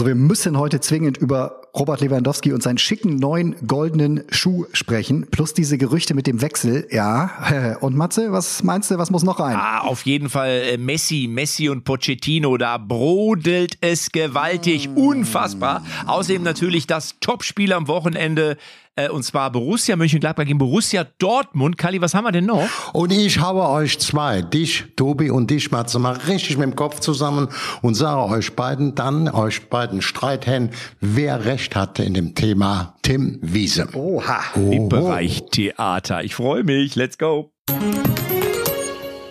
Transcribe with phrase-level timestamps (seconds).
[0.00, 5.26] Also wir müssen heute zwingend über Robert Lewandowski und seinen schicken neuen goldenen Schuh sprechen,
[5.30, 6.86] plus diese Gerüchte mit dem Wechsel.
[6.90, 9.56] Ja, und Matze, was meinst du, was muss noch rein?
[9.56, 14.96] Ah, auf jeden Fall äh, Messi, Messi und Pochettino, da brodelt es gewaltig, mm.
[14.96, 15.84] unfassbar.
[16.06, 18.56] Außerdem natürlich das Topspiel am Wochenende
[18.96, 21.78] äh, und zwar Borussia Mönchengladbach gegen Borussia Dortmund.
[21.78, 22.68] Kali, was haben wir denn noch?
[22.92, 27.00] Und ich haue euch zwei, dich, Tobi und dich, Matze, mal richtig mit dem Kopf
[27.00, 27.48] zusammen
[27.82, 33.38] und sage euch beiden dann, euch beiden Streithänden, wer recht hatte in dem Thema Tim
[33.42, 33.88] Wiese.
[33.94, 34.40] Oha.
[34.56, 34.70] Oh.
[34.70, 36.24] Im Bereich Theater.
[36.24, 36.96] Ich freue mich.
[36.96, 37.52] Let's go.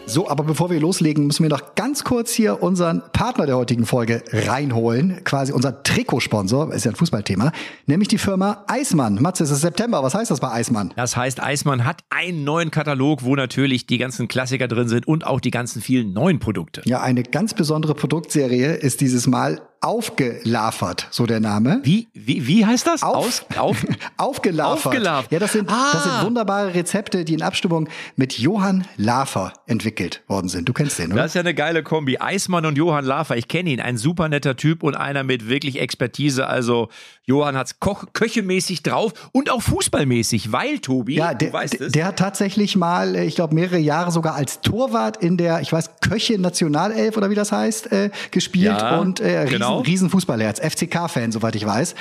[0.10, 3.86] So, aber bevor wir loslegen, müssen wir noch ganz kurz hier unseren Partner der heutigen
[3.86, 5.24] Folge reinholen.
[5.24, 7.52] Quasi unser Trikotsponsor, ist ja ein Fußballthema,
[7.86, 9.22] nämlich die Firma Eismann.
[9.22, 10.02] Matze, es ist September.
[10.02, 10.94] Was heißt das bei Eismann?
[10.96, 15.28] Das heißt, Eismann hat einen neuen Katalog, wo natürlich die ganzen Klassiker drin sind und
[15.28, 16.82] auch die ganzen vielen neuen Produkte.
[16.86, 21.80] Ja, eine ganz besondere Produktserie ist dieses Mal Aufgelafert, so der Name.
[21.84, 23.02] Wie, wie, wie heißt das?
[23.02, 23.86] Auf, auf,
[24.18, 24.86] aufgelafert.
[24.88, 25.32] Aufgelafert.
[25.32, 25.90] Ja, das sind, ah.
[25.94, 26.26] das sind ah.
[26.26, 30.68] wunderbare Rezepte, die in Abstimmung mit Johann Lafer entwickelt worden sind.
[30.68, 31.22] Du kennst den, oder?
[31.22, 32.18] Das ist ja eine geile Kombi.
[32.18, 33.38] Eismann und Johann Lafer.
[33.38, 33.80] Ich kenne ihn.
[33.80, 36.48] Ein super netter Typ und einer mit wirklich Expertise.
[36.48, 36.90] Also
[37.24, 42.76] Johann hat's Koch köchemäßig drauf und auch fußballmäßig, weil Tobi, ja, der, der hat tatsächlich
[42.76, 47.16] mal, äh, ich glaube, mehrere Jahre sogar als Torwart in der, ich weiß, Köche Nationalelf
[47.16, 49.82] oder wie das heißt, äh, gespielt ja, und äh, genau genau.
[49.82, 51.96] riesen Fußballherz, FCK-Fan, soweit ich weiß.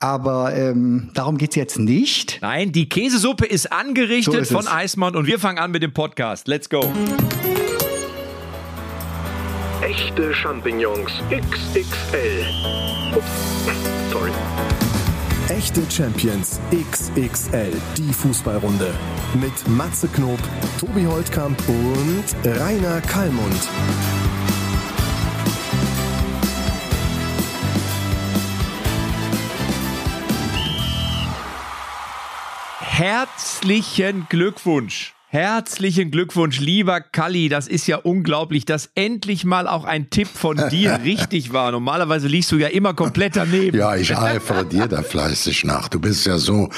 [0.00, 2.38] Aber ähm, darum geht's jetzt nicht.
[2.42, 5.92] Nein, die Käsesuppe ist angerichtet so ist von Eismann und wir fangen an mit dem
[5.92, 6.48] Podcast.
[6.48, 6.92] Let's go.
[9.80, 12.46] Echte Champignons XXL.
[13.14, 13.26] Ups,
[14.10, 14.30] sorry.
[15.48, 18.94] Echte Champions XXL, die Fußballrunde.
[19.34, 20.38] Mit Matze Knob,
[20.80, 23.68] Tobi Holtkamp und Rainer Kallmund.
[32.96, 35.14] Herzlichen Glückwunsch.
[35.26, 37.48] Herzlichen Glückwunsch, lieber Kalli.
[37.48, 41.72] Das ist ja unglaublich, dass endlich mal auch ein Tipp von dir richtig war.
[41.72, 43.76] Normalerweise liegst du ja immer komplett daneben.
[43.76, 45.88] Ja, ich eifere dir da fleißig nach.
[45.88, 46.68] Du bist ja so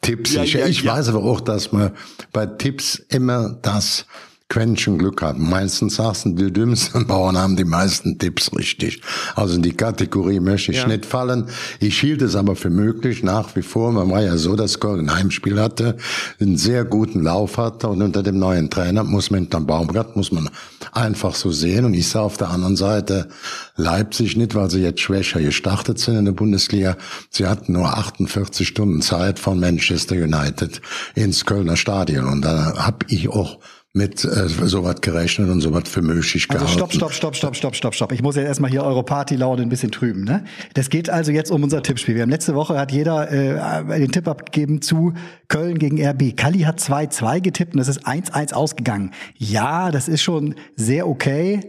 [0.00, 0.60] tippsicher.
[0.60, 0.92] Ja, ja, ich ja.
[0.92, 1.90] weiß aber auch, dass man
[2.32, 4.06] bei Tipps immer das
[4.54, 5.50] Quäntchen Glück haben.
[5.50, 9.00] Meistens sagst die dümmsten Bauern haben die meisten Tipps richtig.
[9.34, 10.86] Also in die Kategorie möchte ich ja.
[10.86, 11.46] nicht fallen.
[11.80, 13.90] Ich hielt es aber für möglich, nach wie vor.
[13.90, 15.96] Man war ja so, dass Köln ein Heimspiel hatte,
[16.38, 20.30] einen sehr guten Lauf hatte und unter dem neuen Trainer muss man hinter Baumgart, muss
[20.30, 20.48] man
[20.92, 21.84] einfach so sehen.
[21.84, 23.26] Und ich sah auf der anderen Seite
[23.74, 26.96] Leipzig nicht, weil sie jetzt schwächer gestartet sind in der Bundesliga.
[27.28, 30.80] Sie hatten nur 48 Stunden Zeit von Manchester United
[31.16, 32.26] ins Kölner Stadion.
[32.26, 33.58] Und da habe ich auch
[33.96, 36.64] mit äh, sowas gerechnet und sowas für möglich gehalten.
[36.66, 38.12] Also stopp, stopp, stopp, stopp, stopp, stopp, stopp.
[38.12, 40.24] Ich muss jetzt erstmal hier eure Partylaune ein bisschen trüben.
[40.24, 40.44] Ne?
[40.74, 42.16] Das geht also jetzt um unser Tippspiel.
[42.16, 45.14] Wir haben letzte Woche hat jeder äh, den Tipp abgegeben zu
[45.46, 46.36] Köln gegen RB.
[46.36, 49.12] Kalli hat 2-2 getippt und das ist 1-1 ausgegangen.
[49.36, 51.60] Ja, das ist schon sehr okay,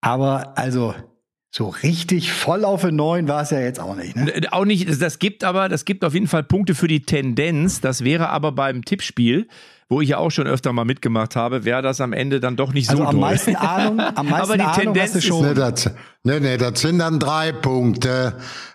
[0.00, 0.94] aber also
[1.52, 4.16] so richtig voll auf den neuen war es ja jetzt auch nicht.
[4.16, 4.32] Ne?
[4.50, 7.80] Auch nicht, das gibt aber, das gibt auf jeden Fall Punkte für die Tendenz.
[7.80, 9.46] Das wäre aber beim Tippspiel
[9.92, 12.72] wo ich ja auch schon öfter mal mitgemacht habe, wäre das am Ende dann doch
[12.72, 15.46] nicht also so am meisten Ahnung, am meisten Aber die Ahnung Tendenz ist schon.
[15.46, 15.90] Nee, das,
[16.24, 18.34] nee, nee, das sind dann drei Punkte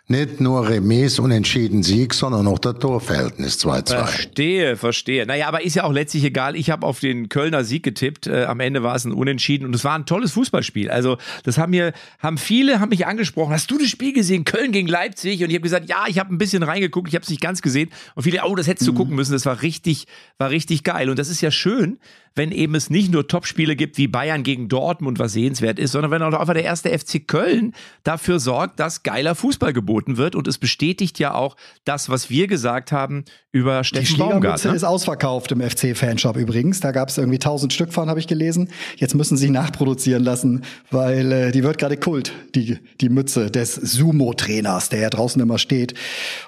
[0.09, 3.87] nicht nur Remis unentschieden Sieg, sondern auch das Torverhältnis 2-2.
[3.87, 5.25] Verstehe, verstehe.
[5.25, 6.55] Naja, aber ist ja auch letztlich egal.
[6.55, 8.27] Ich habe auf den Kölner Sieg getippt.
[8.27, 10.89] Äh, am Ende war es ein Unentschieden und es war ein tolles Fußballspiel.
[10.89, 13.51] Also das haben mir, haben viele haben mich angesprochen.
[13.51, 14.45] Hast du das Spiel gesehen?
[14.45, 15.43] Köln gegen Leipzig?
[15.43, 17.09] Und ich habe gesagt, ja, ich habe ein bisschen reingeguckt.
[17.09, 17.89] Ich habe es nicht ganz gesehen.
[18.15, 18.97] Und viele, oh, das hättest du mhm.
[18.97, 19.33] gucken müssen.
[19.33, 21.09] Das war richtig, war richtig geil.
[21.09, 21.99] Und das ist ja schön,
[22.37, 26.11] wenn eben es nicht nur Topspiele gibt wie Bayern gegen Dortmund, was sehenswert ist, sondern
[26.11, 27.36] wenn auch einfach der erste FC Köln
[28.03, 30.35] dafür sorgt, dass geiler Fußball geboten wird.
[30.35, 31.55] Und es bestätigt ja auch
[31.85, 34.63] das, was wir gesagt haben über Steffen Die Baumgart.
[34.63, 34.75] Die ne?
[34.75, 36.79] ist ausverkauft im FC-Fanshop übrigens.
[36.79, 38.69] Da gab es irgendwie tausend Stück von, habe ich gelesen.
[38.95, 43.75] Jetzt müssen sie nachproduzieren lassen, weil äh, die wird gerade Kult, die, die Mütze des
[43.75, 45.93] Sumo-Trainers, der ja draußen immer steht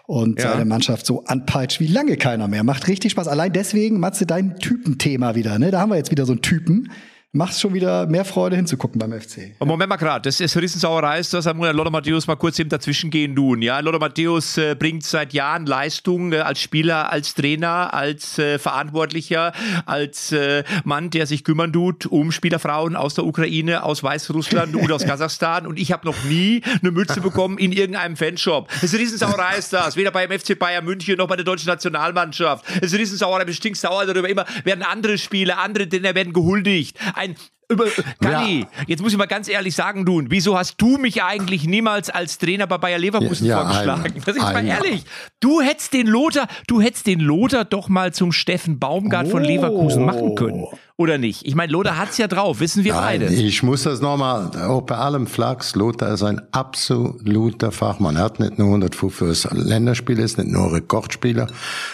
[0.05, 0.53] und ja.
[0.53, 2.63] seine Mannschaft so anpeitscht wie lange keiner mehr.
[2.63, 3.27] Macht richtig Spaß.
[3.27, 5.57] Allein deswegen, Matze, dein Typenthema wieder.
[5.59, 5.71] Ne?
[5.71, 6.89] Da haben wir jetzt wieder so einen Typen
[7.31, 9.55] macht schon wieder mehr Freude hinzugucken beim FC.
[9.59, 12.57] Und Moment mal gerade, das ist Riesensauerei, ist das, da muss Lothar Matthäus mal kurz
[12.57, 13.61] eben dazwischen gehen tun.
[13.61, 18.57] Ja, Lothar Matthäus äh, bringt seit Jahren Leistung äh, als Spieler, als Trainer, als äh,
[18.57, 19.53] Verantwortlicher,
[19.85, 24.91] als äh, Mann, der sich kümmern tut um Spielerfrauen aus der Ukraine, aus Weißrussland und
[24.91, 25.67] aus Kasachstan.
[25.67, 28.69] Und ich habe noch nie eine Mütze bekommen in irgendeinem Fanshop.
[28.69, 32.65] Das ist Riesensauerei ist das, weder beim FC Bayern München noch bei der deutschen Nationalmannschaft.
[32.81, 34.27] Das ist Riesensauerei, ich bin stinksauer darüber.
[34.27, 37.35] Immer werden andere Spieler, andere Trainer werden gehuldigt ein
[37.71, 37.85] über,
[38.19, 38.67] Galli, ja.
[38.87, 42.39] jetzt muss ich mal ganz ehrlich sagen, du, wieso hast du mich eigentlich niemals als
[42.39, 44.05] Trainer bei Bayer Leverkusen ja, vorgeschlagen?
[44.05, 45.03] Ein, das ist mal ehrlich.
[45.39, 49.31] Du hättest den Lothar, du hättest den Lothar doch mal zum Steffen Baumgart oh.
[49.31, 50.65] von Leverkusen machen können.
[50.99, 51.45] Oder nicht?
[51.45, 53.33] Ich meine, Lothar hat's ja drauf, wissen wir Nein, beide.
[53.33, 58.17] Ich muss das nochmal, auch bei allem Flachs, Lothar ist ein absoluter Fachmann.
[58.17, 61.47] Er hat nicht nur 150 Länderspiele, ist nicht nur Rekordspieler,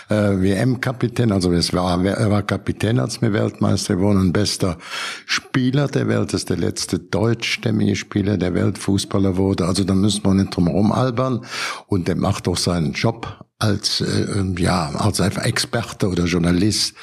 [0.10, 4.80] äh, WM-Kapitän, also es war, er war Kapitän, als wir Weltmeister wurden, ein bester
[5.28, 9.68] Spieler der Welt, ist der letzte deutschstämmige Spieler der Welt, Fußballer wurde.
[9.68, 11.46] Also da müssen wir nicht drum herum albern.
[11.86, 16.94] Und der macht auch seinen Job als äh, ähm, ja als Experte oder Journalist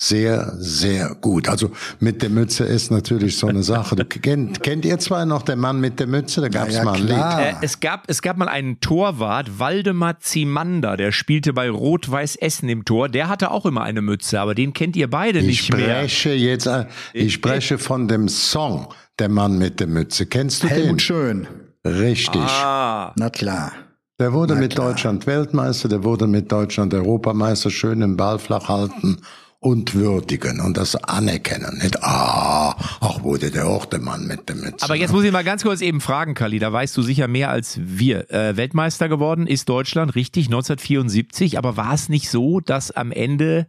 [0.00, 1.48] sehr sehr gut.
[1.48, 3.96] Also mit der Mütze ist natürlich so eine Sache.
[3.96, 6.40] Du kennt, kennt ihr zwei noch den Mann mit der Mütze?
[6.40, 7.16] Da gab es ja, mal ein Lied.
[7.18, 12.68] Äh, es gab es gab mal einen Torwart Waldemar Zimander, der spielte bei Rot-Weiß Essen
[12.68, 13.08] im Tor.
[13.08, 16.04] Der hatte auch immer eine Mütze, aber den kennt ihr beide ich nicht mehr.
[16.04, 20.26] Ich spreche jetzt äh, ich spreche von dem Song Der Mann mit der Mütze.
[20.26, 20.98] Kennst du Helmut den?
[21.00, 21.48] Schön.
[21.84, 22.40] Richtig.
[22.40, 23.12] Ah.
[23.16, 23.72] Na klar.
[24.20, 29.18] Der wurde mit Deutschland Weltmeister, der wurde mit Deutschland Europameister, schön den Ball flach halten
[29.60, 31.78] und würdigen und das anerkennen.
[31.80, 34.84] Nicht, ah, ach, wurde der auch der Mann mit dem Mütze.
[34.84, 37.50] Aber jetzt muss ich mal ganz kurz eben fragen, Kali, da weißt du sicher mehr
[37.50, 38.28] als wir.
[38.32, 43.68] Äh, Weltmeister geworden ist Deutschland, richtig, 1974, aber war es nicht so, dass am Ende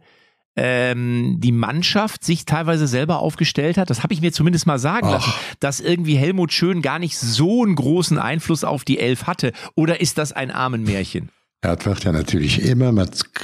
[0.62, 3.88] ähm, die Mannschaft sich teilweise selber aufgestellt hat.
[3.88, 5.12] Das habe ich mir zumindest mal sagen Ach.
[5.12, 9.52] lassen, dass irgendwie Helmut Schön gar nicht so einen großen Einfluss auf die Elf hatte.
[9.74, 11.30] Oder ist das ein Armenmärchen?
[11.62, 12.92] Er wird ja natürlich immer,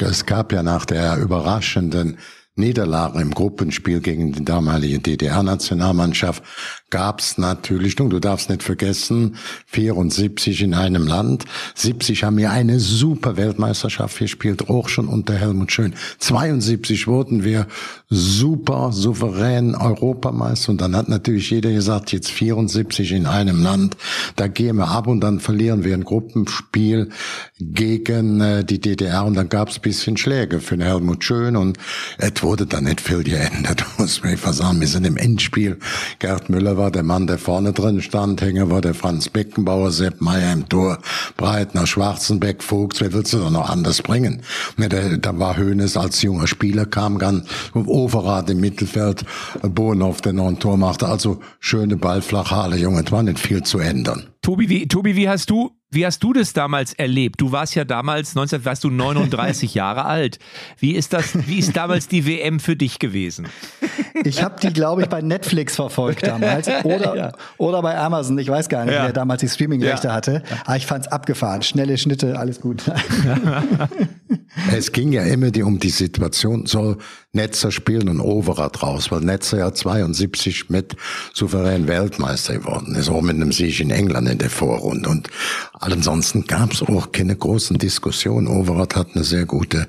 [0.01, 2.19] es gab ja nach der überraschenden
[2.55, 6.43] Niederlage im Gruppenspiel gegen die damalige DDR-Nationalmannschaft
[6.91, 9.37] gab's natürlich, du darfst nicht vergessen,
[9.67, 11.45] 74 in einem Land,
[11.75, 15.95] 70 haben wir eine super Weltmeisterschaft gespielt, auch schon unter Helmut Schön.
[16.19, 17.67] 72 wurden wir
[18.09, 23.97] super souverän Europameister und dann hat natürlich jeder gesagt, jetzt 74 in einem Land,
[24.37, 27.11] da gehen wir ab und dann verlieren wir ein Gruppenspiel
[27.59, 31.79] gegen äh, die DDR und dann gab's bisschen Schläge für den Helmut Schön und
[32.19, 34.81] es wurde dann nicht viel geändert, muss man sagen.
[34.81, 35.79] Wir sind im Endspiel.
[36.19, 38.41] Gerd Müller war der Mann, der vorne drin stand.
[38.41, 40.99] Hänger war der Franz Beckenbauer, Sepp Meier im Tor,
[41.37, 43.01] Breitner, Schwarzenbeck, Vogts.
[43.01, 44.43] Wer willst du doch noch anders bringen?
[44.77, 49.25] Da war Hönes als junger Spieler, kam ganz Overath im Mittelfeld,
[49.63, 51.09] Bohnhoff, der noch ein Tor machte.
[51.09, 54.29] Also schöne Ballflachhalle, Junge, es war nicht viel zu ändern.
[54.43, 57.41] Tobi, wie, Tobi, wie hast du wie hast du das damals erlebt?
[57.41, 60.39] Du warst ja damals 19, warst du 39 Jahre alt.
[60.79, 61.49] Wie ist das?
[61.49, 63.49] Wie ist damals die WM für dich gewesen?
[64.23, 67.33] Ich habe die, glaube ich, bei Netflix verfolgt damals oder ja.
[67.57, 68.39] oder bei Amazon.
[68.39, 69.05] Ich weiß gar nicht, ja.
[69.05, 70.15] wer damals die Streaming-Rechte ja.
[70.15, 70.43] hatte.
[70.67, 71.63] Aber ich fand's abgefahren.
[71.63, 72.83] Schnelle Schnitte, alles gut.
[74.77, 76.99] es ging ja immer um die Situation, soll
[77.37, 80.97] Netzer spielen und Overath raus, weil Netzer ja 72 mit
[81.33, 85.09] souverän Weltmeister geworden ist, auch mit einem Sieg in England in der Vorrunde.
[85.09, 85.31] Und
[85.73, 88.49] ansonsten gab es auch keine großen Diskussionen.
[88.49, 89.87] Overath hat eine sehr gute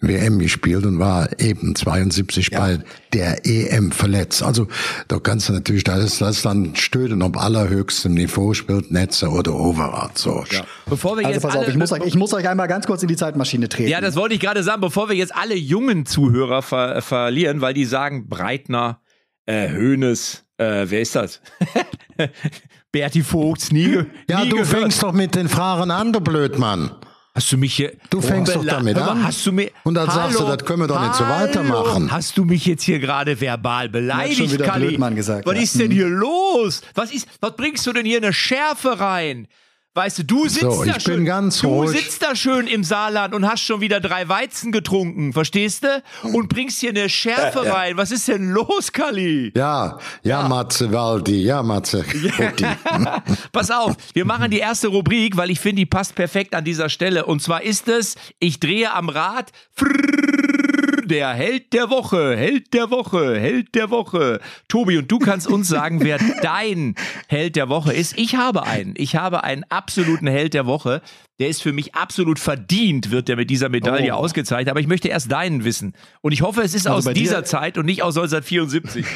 [0.00, 2.58] WM gespielt und war eben 72 ja.
[2.58, 2.78] bei
[3.12, 4.42] der EM verletzt.
[4.42, 4.66] Also
[5.08, 9.54] da kannst du natürlich, da ist das dann stöden, ob allerhöchstem Niveau spielt Netzer oder
[9.54, 10.16] Overath.
[10.16, 10.44] So.
[10.50, 10.62] Ja.
[10.86, 13.02] Bevor wir also jetzt pass auf, ich muss, euch, ich muss euch einmal ganz kurz
[13.02, 13.90] in die Zeitmaschine treten.
[13.90, 17.74] Ja, das wollte ich gerade sagen, bevor wir jetzt alle jungen Zuhörer ver verlieren, weil
[17.74, 19.00] die sagen, Breitner,
[19.46, 21.40] äh, Hönes, äh, wer ist das?
[22.92, 24.68] Berti Vogts, nie, Ja, nie du gehört.
[24.68, 26.90] fängst doch mit den Fragen an, du Blödmann.
[27.34, 27.92] Hast du mich hier.
[28.10, 29.22] Du fängst doch damit an.
[29.24, 32.10] Hast du mir, und dann hallo, sagst du, das können wir doch nicht so weitermachen.
[32.10, 34.88] Hast du mich jetzt hier gerade verbal beleidigt, schon wieder Kalli?
[34.88, 35.46] Blödmann gesagt.
[35.46, 35.62] Was ja.
[35.62, 36.82] ist denn hier los?
[36.94, 39.46] Was ist, was bringst du denn hier eine Schärfe rein?
[39.92, 43.62] Weißt du, du sitzt so, da schön, du sitzt da schön im Saarland und hast
[43.62, 46.02] schon wieder drei Weizen getrunken, verstehst du?
[46.32, 47.74] Und bringst hier eine Schärfe ja.
[47.74, 47.96] rein.
[47.96, 49.52] Was ist denn los, Kalli?
[49.56, 50.48] Ja, ja, ja.
[50.48, 52.04] Matze Waldi, ja, Matze.
[53.52, 56.88] Pass auf, wir machen die erste Rubrik, weil ich finde, die passt perfekt an dieser
[56.88, 57.26] Stelle.
[57.26, 59.50] Und zwar ist es, ich drehe am Rad.
[61.10, 64.38] Der Held der Woche, Held der Woche, Held der Woche.
[64.68, 66.94] Tobi, und du kannst uns sagen, wer dein
[67.26, 68.16] Held der Woche ist.
[68.16, 68.94] Ich habe einen.
[68.96, 71.02] Ich habe einen absoluten Held der Woche.
[71.40, 74.18] Der ist für mich absolut verdient, wird der mit dieser Medaille oh.
[74.18, 74.68] ausgezeichnet.
[74.68, 75.94] Aber ich möchte erst deinen wissen.
[76.20, 79.06] Und ich hoffe, es ist also aus dieser Zeit und nicht aus 1974.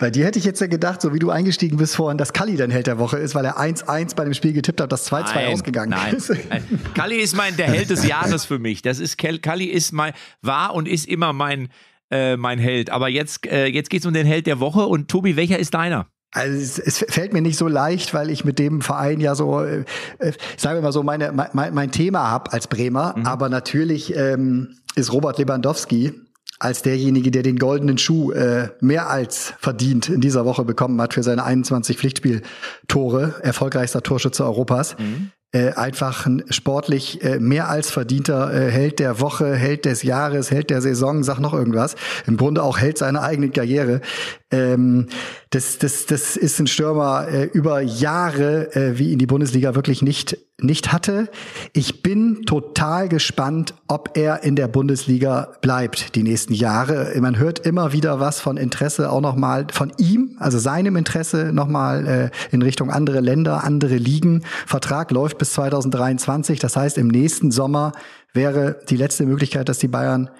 [0.00, 2.56] bei dir hätte ich jetzt ja gedacht, so wie du eingestiegen bist vorhin, dass Kalli
[2.56, 5.52] dein Held der Woche ist, weil er 1-1 bei dem Spiel getippt hat, das 2-2
[5.52, 6.30] ausgegangen nein, ist.
[6.50, 6.64] Nein.
[6.94, 8.82] Kalli ist mein, der Held des Jahres für mich.
[8.82, 11.68] Das ist, Kalli ist mein, war und ist immer mein,
[12.10, 12.90] äh, mein Held.
[12.90, 14.86] Aber jetzt, äh, jetzt geht es um den Held der Woche.
[14.86, 16.08] Und Tobi, welcher ist deiner?
[16.32, 19.60] Also es, es, fällt mir nicht so leicht, weil ich mit dem Verein ja so,
[19.60, 19.84] äh,
[20.18, 23.14] äh sagen wir mal so, meine, mein, mein Thema habe als Bremer.
[23.16, 23.26] Mhm.
[23.26, 26.12] Aber natürlich ähm, ist Robert Lewandowski
[26.58, 31.14] als derjenige, der den goldenen Schuh äh, mehr als verdient in dieser Woche bekommen hat
[31.14, 34.96] für seine 21 Pflichtspieltore, erfolgreichster Torschütze Europas.
[34.98, 40.02] Mhm äh, einfach ein sportlich äh, mehr als verdienter äh, Held der Woche, Held des
[40.02, 41.96] Jahres, Held der Saison, sag noch irgendwas.
[42.26, 44.02] Im Grunde auch Held seiner eigenen Karriere.
[44.50, 45.08] Ähm,
[45.50, 50.00] das, das, das ist ein Stürmer äh, über Jahre, äh, wie ihn die Bundesliga wirklich
[50.00, 51.28] nicht, nicht hatte.
[51.74, 57.12] Ich bin total gespannt, ob er in der Bundesliga bleibt die nächsten Jahre.
[57.20, 62.06] Man hört immer wieder was von Interesse auch nochmal von ihm, also seinem Interesse nochmal
[62.06, 64.44] äh, in Richtung andere Länder, andere Ligen.
[64.66, 66.58] Vertrag läuft bis 2023.
[66.58, 67.92] Das heißt, im nächsten Sommer
[68.32, 70.30] wäre die letzte Möglichkeit, dass die Bayern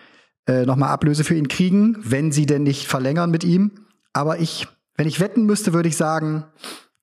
[0.47, 3.73] äh, nochmal Ablöse für ihn kriegen, wenn sie denn nicht verlängern mit ihm.
[4.19, 6.43] Aber ich, wenn ich wetten müsste, würde ich sagen,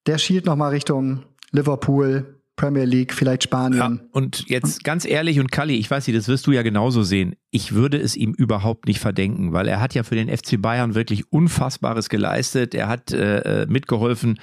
[0.06, 4.02] der schielt nochmal Richtung Liverpool, Premier League, vielleicht Spanien.
[4.02, 7.04] Ja, und jetzt ganz ehrlich und Kalli, ich weiß nicht, das wirst du ja genauso
[7.04, 7.38] sehen.
[7.52, 10.94] Ich würde es ihm überhaupt nicht verdenken, weil er hat ja für den FC Bayern
[10.94, 12.76] wirklich Unfassbares geleistet.
[12.76, 14.38] Er hat äh, äh mitgeholfen,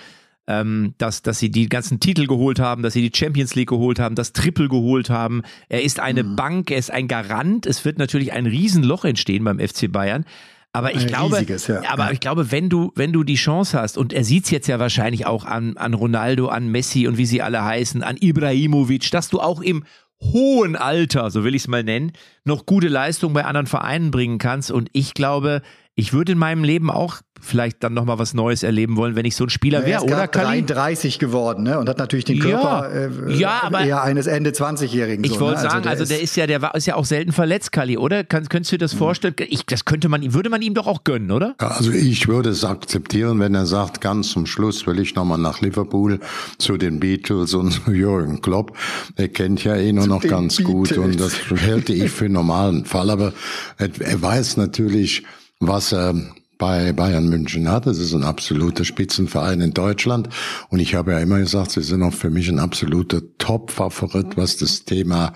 [0.46, 3.98] ähm, dass, dass sie die ganzen Titel geholt haben, dass sie die Champions League geholt
[3.98, 5.42] haben, das Triple geholt haben.
[5.68, 6.36] Er ist eine mhm.
[6.36, 7.66] Bank, er ist ein Garant.
[7.66, 10.24] Es wird natürlich ein Riesenloch entstehen beim FC Bayern.
[10.74, 11.82] Aber ich glaube, ja.
[11.90, 14.78] aber ich glaube, wenn du, wenn du die Chance hast, und er sieht's jetzt ja
[14.78, 19.28] wahrscheinlich auch an, an Ronaldo, an Messi und wie sie alle heißen, an Ibrahimovic, dass
[19.28, 19.84] du auch im
[20.22, 22.12] hohen Alter, so will ich es mal nennen,
[22.44, 24.70] noch gute Leistungen bei anderen Vereinen bringen kannst.
[24.70, 25.60] Und ich glaube,
[25.94, 29.34] ich würde in meinem Leben auch vielleicht dann nochmal was Neues erleben wollen, wenn ich
[29.34, 30.62] so ein Spieler wäre, oder Kali?
[30.62, 31.78] 33 geworden, ne?
[31.78, 35.24] Und hat natürlich den Körper ja, äh, ja, aber eher eines Ende 20-Jährigen.
[35.24, 35.70] Ich so, wollte ne?
[35.70, 37.98] sagen, also, der, also der ist, ja, der war ist ja auch selten verletzt, Kali,
[37.98, 38.22] oder?
[38.22, 38.98] Kann, könntest du dir das mhm.
[38.98, 39.34] vorstellen?
[39.48, 41.56] Ich, das könnte man, würde man ihm doch auch gönnen, oder?
[41.58, 45.60] Also ich würde es akzeptieren, wenn er sagt, ganz zum Schluss will ich nochmal nach
[45.60, 46.20] Liverpool
[46.58, 48.76] zu den Beatles und zu Jürgen Klopp.
[49.16, 50.90] Er kennt ja eh nur noch ganz Beatles.
[50.90, 53.10] gut und das hälte ich für einen normalen Fall.
[53.10, 53.32] Aber
[53.78, 55.24] er, er weiß natürlich,
[55.58, 56.14] was er
[56.62, 57.86] bei Bayern München hat.
[57.86, 60.28] Das ist ein absoluter Spitzenverein in Deutschland.
[60.68, 64.58] Und ich habe ja immer gesagt, sie sind auch für mich ein absoluter Top-Favorit, was
[64.58, 65.32] das Thema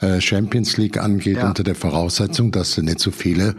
[0.00, 1.48] äh, Champions League angeht, ja.
[1.48, 3.56] unter der Voraussetzung, dass sie nicht so viele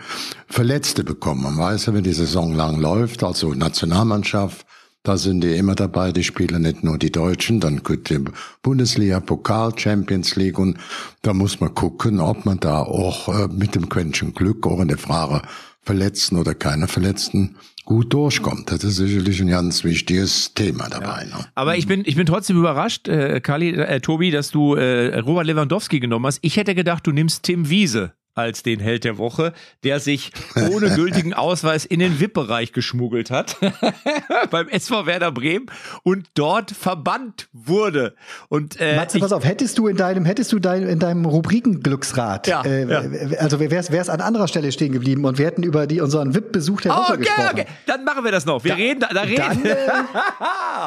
[0.47, 1.43] Verletzte bekommen.
[1.43, 4.65] Man weiß ja, wenn die Saison lang läuft, also Nationalmannschaft,
[5.03, 8.23] da sind die immer dabei, die spielen nicht nur die Deutschen, dann gibt die
[8.63, 10.77] Bundesliga, Pokal, Champions League und
[11.21, 14.87] da muss man gucken, ob man da auch äh, mit dem Quäntchen Glück auch in
[14.87, 15.43] der Frage
[15.83, 18.71] Verletzten oder keiner Verletzten gut durchkommt.
[18.71, 21.25] Das ist sicherlich ein ganz wichtiges Thema dabei.
[21.29, 21.38] Ja.
[21.38, 21.45] Ne?
[21.55, 25.47] Aber ich bin, ich bin trotzdem überrascht, äh, Kali, äh, Tobi, dass du äh, Robert
[25.47, 26.39] Lewandowski genommen hast.
[26.41, 30.31] Ich hätte gedacht, du nimmst Tim Wiese als den Held der Woche, der sich
[30.71, 33.57] ohne gültigen Ausweis in den VIP-Bereich geschmuggelt hat
[34.51, 35.65] beim SV Werder Bremen
[36.03, 38.15] und dort verbannt wurde.
[38.50, 42.47] Und äh, Matze, pass auf, hättest du in deinem hättest du dein, in deinem Rubrikenglücksrad,
[42.47, 43.03] ja, äh, ja.
[43.39, 46.81] also wäre es an anderer Stelle stehen geblieben und wir hätten über die unseren VIP-Besuch
[46.81, 47.50] der Woche okay, gesprochen.
[47.51, 48.63] Okay, dann machen wir das noch.
[48.63, 49.35] Wir da, reden, da reden.
[49.38, 49.75] Dann, äh,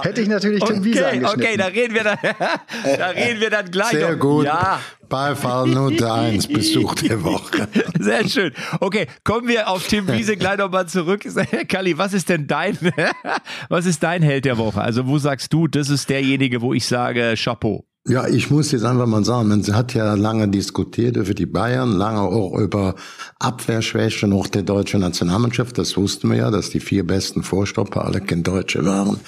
[0.02, 1.42] hätte ich natürlich okay, Tim Wiese angeschnitten.
[1.42, 2.18] Okay, da reden wir dann,
[2.98, 3.90] da reden wir dann gleich.
[3.90, 4.46] Sehr gut.
[4.46, 4.80] Ja.
[5.08, 7.68] Beifallnote 1, Besuch der Woche.
[7.99, 8.52] Sehr schön.
[8.80, 11.25] Okay, kommen wir auf Tim Wiese gleich nochmal zurück.
[11.68, 12.78] Kali, was ist denn dein,
[13.68, 14.80] was ist dein Held der Woche?
[14.80, 17.84] Also wo sagst du, das ist derjenige, wo ich sage, Chapeau?
[18.06, 21.92] Ja, ich muss jetzt einfach mal sagen, man hat ja lange diskutiert über die Bayern,
[21.92, 22.96] lange auch über
[23.38, 25.78] Abwehrschwäche noch der deutschen Nationalmannschaft.
[25.78, 29.20] Das wussten wir ja, dass die vier besten Vorstopper alle kein Deutsche waren.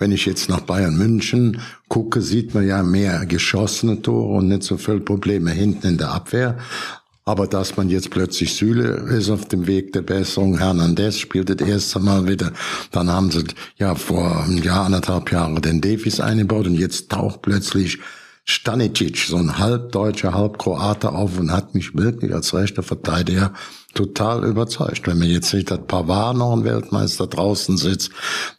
[0.00, 4.64] Wenn ich jetzt nach Bayern München gucke, sieht man ja mehr geschossene Tore und nicht
[4.64, 6.58] so viel Probleme hinten in der Abwehr.
[7.24, 11.68] Aber dass man jetzt plötzlich Süle ist auf dem Weg der Besserung, Hernandez spielt das
[11.68, 12.52] erste Mal wieder.
[12.90, 13.44] Dann haben sie
[13.76, 18.00] ja vor einem Jahr, anderthalb Jahre den Davies eingebaut und jetzt taucht plötzlich
[18.46, 23.54] Stanicic, so ein halb Deutscher, halb Kroate auf und hat mich wirklich als rechter Verteidiger
[23.94, 25.06] total überzeugt.
[25.06, 28.10] Wenn man jetzt sieht, dass Pavard noch ein Weltmeister draußen sitzt,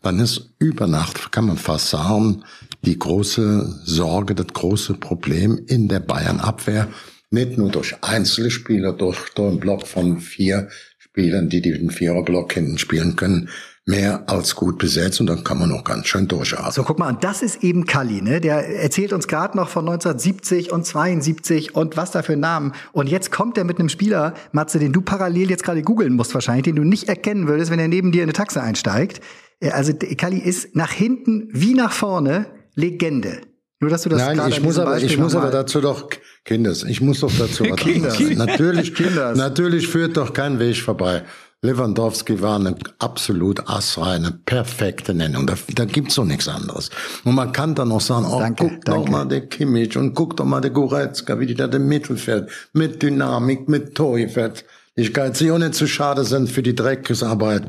[0.02, 2.44] dann ist über Nacht, kann man fast sagen,
[2.84, 6.88] die große Sorge, das große Problem in der Bayern-Abwehr,
[7.30, 12.78] nicht nur durch Einzelspieler, durch, durch einen Block von vier Spielern, die den Viererblock hinten
[12.80, 13.50] spielen können,
[13.86, 16.72] mehr als gut besetzt und dann kann man noch ganz schön durchatmen.
[16.72, 18.42] So, guck mal, und das ist eben Kalli, ne?
[18.42, 22.74] Der erzählt uns gerade noch von 1970 und 72 und was da für Namen.
[22.94, 26.34] Und jetzt kommt er mit einem Spieler, Matze, den du parallel jetzt gerade googeln musst
[26.34, 29.22] wahrscheinlich, den du nicht erkennen würdest, wenn er neben dir in eine Taxe einsteigt.
[29.60, 33.42] Äh, also Kalli ist nach hinten wie nach vorne Legende.
[33.82, 36.10] Nur, dass du das Nein, ich muss aber, ich muss aber dazu doch,
[36.44, 37.80] Kinders, ich muss doch dazu was
[38.18, 38.36] sagen.
[38.36, 39.38] Natürlich, Kinders.
[39.38, 41.24] natürlich führt doch kein Weg vorbei.
[41.66, 45.48] Lewandowski war eine absolut assreine, perfekte Nennung.
[45.48, 46.90] Da, da gibt's doch nichts anderes.
[47.24, 49.02] Und man kann dann noch sagen, oh, danke, guck danke.
[49.02, 52.50] doch mal der Kimmich und guck doch mal der Goretzka, wie die da im Mittelfeld
[52.74, 54.66] mit Dynamik, mit Torifeld.
[54.98, 57.64] Ich kann sie auch nicht zu schade sind für die Dreckesarbeit.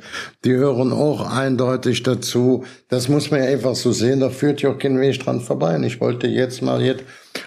[0.44, 2.64] Die hören auch eindeutig dazu.
[2.88, 4.20] Das muss man ja einfach so sehen.
[4.20, 5.74] Da führt ja auch kein Weg dran vorbei.
[5.74, 7.02] Und ich wollte jetzt mal jetzt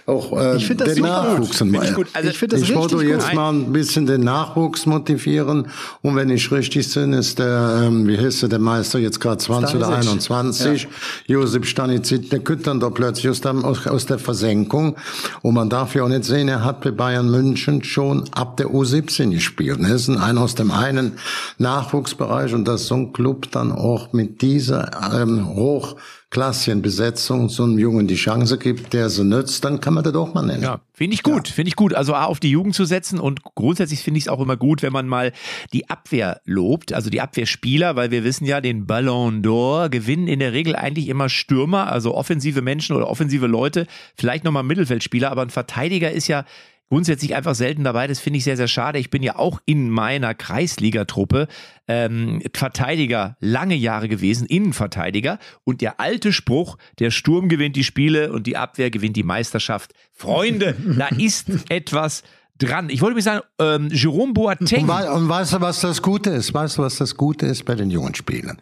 [0.09, 1.69] auch äh, Ich das den super Nachwuchs gut.
[1.69, 2.07] Find ich gut.
[2.13, 3.35] Also, ich das ich wollte richtig jetzt gut.
[3.35, 5.67] mal ein bisschen den Nachwuchs motivieren.
[6.01, 9.37] Und wenn ich richtig bin, ist der, ähm, wie heißt der, der Meister jetzt gerade
[9.37, 10.11] 20 oder Stanisic.
[10.11, 10.87] 21,
[11.27, 14.95] Josip Stanisic, der kommt dann da plötzlich aus, dem, aus, aus der Versenkung.
[15.41, 18.67] Und man darf ja auch nicht sehen, er hat bei Bayern München schon ab der
[18.67, 19.79] U17 gespielt.
[19.81, 21.13] Er ist ein einer aus dem einen
[21.57, 27.79] Nachwuchsbereich und dass so ein Club dann auch mit dieser ähm, hochklassigen Besetzung so einem
[27.79, 30.61] Jungen die Chance gibt, der sie nützt, dann kann man das auch mal nennen.
[30.61, 31.93] Ja, finde ich gut, finde ich gut.
[31.93, 34.83] Also A, auf die Jugend zu setzen und grundsätzlich finde ich es auch immer gut,
[34.83, 35.31] wenn man mal
[35.73, 40.39] die Abwehr lobt, also die Abwehrspieler, weil wir wissen ja, den Ballon d'Or gewinnen in
[40.39, 45.41] der Regel eigentlich immer Stürmer, also offensive Menschen oder offensive Leute, vielleicht nochmal Mittelfeldspieler, aber
[45.41, 46.45] ein Verteidiger ist ja
[46.89, 48.07] grundsätzlich einfach selten dabei.
[48.07, 48.99] Das finde ich sehr, sehr schade.
[48.99, 51.47] Ich bin ja auch in meiner Kreisligatruppe
[51.87, 55.39] ähm, Verteidiger lange Jahre gewesen, Innenverteidiger.
[55.63, 59.93] Und der alte Spruch, der Sturm gewinnt die Spiele und die Abwehr gewinnt die Meisterschaft.
[60.11, 62.23] Freunde, da ist etwas
[62.59, 62.89] dran.
[62.89, 64.87] Ich wollte mir sagen, ähm, Jerome Boateng.
[64.87, 66.53] Und, und weißt du, was das Gute ist?
[66.53, 68.57] Weißt du, was das Gute ist bei den jungen Spielern?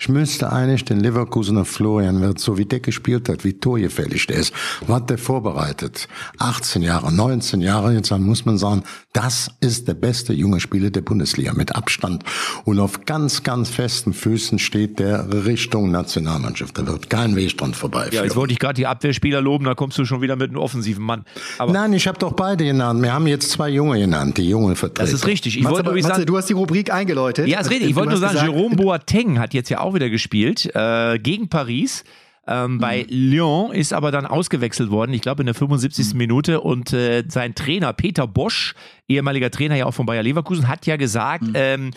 [0.00, 4.38] Ich müsste eigentlich den Leverkusener Florian Wirtz, so wie der gespielt hat, wie torgefällig der
[4.38, 4.52] ist,
[4.86, 6.08] was der vorbereitet?
[6.38, 8.82] 18 Jahre, 19 Jahre, jetzt muss man sagen,
[9.12, 12.24] das ist der beste junge Spieler der Bundesliga mit Abstand.
[12.64, 16.78] Und auf ganz, ganz festen Füßen steht der Richtung Nationalmannschaft.
[16.78, 18.08] Da wird kein Weg dran vorbei.
[18.12, 20.58] ja, jetzt wollte ich gerade die Abwehrspieler loben, da kommst du schon wieder mit einem
[20.58, 21.24] offensiven Mann.
[21.58, 23.02] Aber Nein, ich habe doch beide genannt.
[23.02, 25.02] Wir haben jetzt zwei Junge genannt, die junge Vertreter.
[25.02, 25.56] das ist richtig.
[25.56, 27.48] Ich Matze, wollte übrigens Matze, sagen, du hast die Rubrik eingeläutet.
[27.48, 27.90] Ja, ist richtig.
[27.90, 31.48] Ich wollte nur sagen, gesagt, Jerome Boateng hat jetzt ja auch wieder gespielt äh, gegen
[31.48, 32.04] Paris.
[32.46, 36.14] Ähm, bei Lyon ist aber dann ausgewechselt worden, ich glaube in der 75.
[36.14, 38.74] Minute und äh, sein Trainer Peter Bosch,
[39.06, 41.92] ehemaliger Trainer ja auch von Bayer Leverkusen, hat ja gesagt, ähm,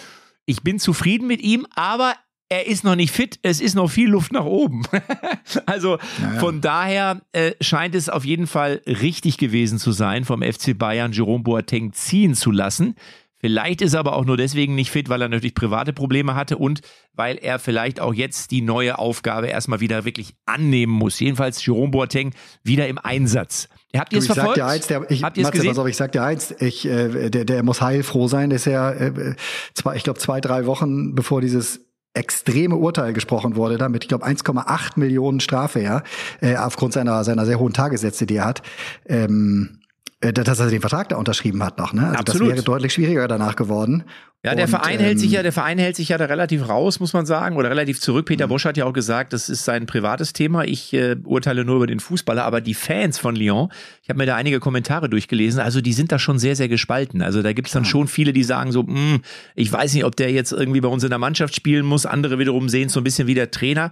[0.45, 2.13] ich bin zufrieden mit ihm, aber
[2.55, 4.83] er ist noch nicht fit, es ist noch viel Luft nach oben.
[5.65, 5.97] also
[6.39, 11.11] von daher äh, scheint es auf jeden Fall richtig gewesen zu sein, vom FC Bayern
[11.11, 12.95] Jerome Boateng ziehen zu lassen.
[13.37, 16.57] Vielleicht ist er aber auch nur deswegen nicht fit, weil er natürlich private Probleme hatte
[16.57, 16.79] und
[17.13, 21.19] weil er vielleicht auch jetzt die neue Aufgabe erstmal wieder wirklich annehmen muss.
[21.19, 23.67] Jedenfalls Jerome Boateng wieder im Einsatz.
[23.95, 24.57] Habt ihr es ich sag verfolgt?
[24.57, 25.69] dir eins, der, ich, Habt ihr es gesehen?
[25.69, 28.65] pass auf, ich sag dir eins, ich, äh, der, der muss heilfroh sein, der ist
[28.65, 29.35] ja, äh,
[29.73, 34.25] zwei, ich glaube, zwei, drei Wochen bevor dieses extreme Urteil gesprochen wurde, damit, ich glaube,
[34.25, 36.03] 1,8 Millionen Strafe, ja,
[36.41, 38.61] äh, aufgrund seiner, seiner sehr hohen Tagessätze, die er hat,
[39.07, 39.84] ähm, äh,
[40.21, 42.07] dass er den Vertrag da unterschrieben hat noch, ne?
[42.07, 42.47] Also Absolut.
[42.47, 44.03] das wäre deutlich schwieriger danach geworden.
[44.45, 46.69] Ja, der Und, Verein hält sich ähm, ja, der Verein hält sich ja da relativ
[46.69, 48.27] raus, muss man sagen, oder relativ zurück.
[48.27, 50.63] Peter Bosch hat ja auch gesagt, das ist sein privates Thema.
[50.63, 53.69] Ich äh, urteile nur über den Fußballer, aber die Fans von Lyon,
[54.03, 57.23] ich habe mir da einige Kommentare durchgelesen, also die sind da schon sehr, sehr gespalten.
[57.23, 59.21] Also da gibt's dann schon viele, die sagen so, "Hm,
[59.55, 62.05] ich weiß nicht, ob der jetzt irgendwie bei uns in der Mannschaft spielen muss.
[62.05, 63.91] Andere wiederum sehen es so ein bisschen wie der Trainer.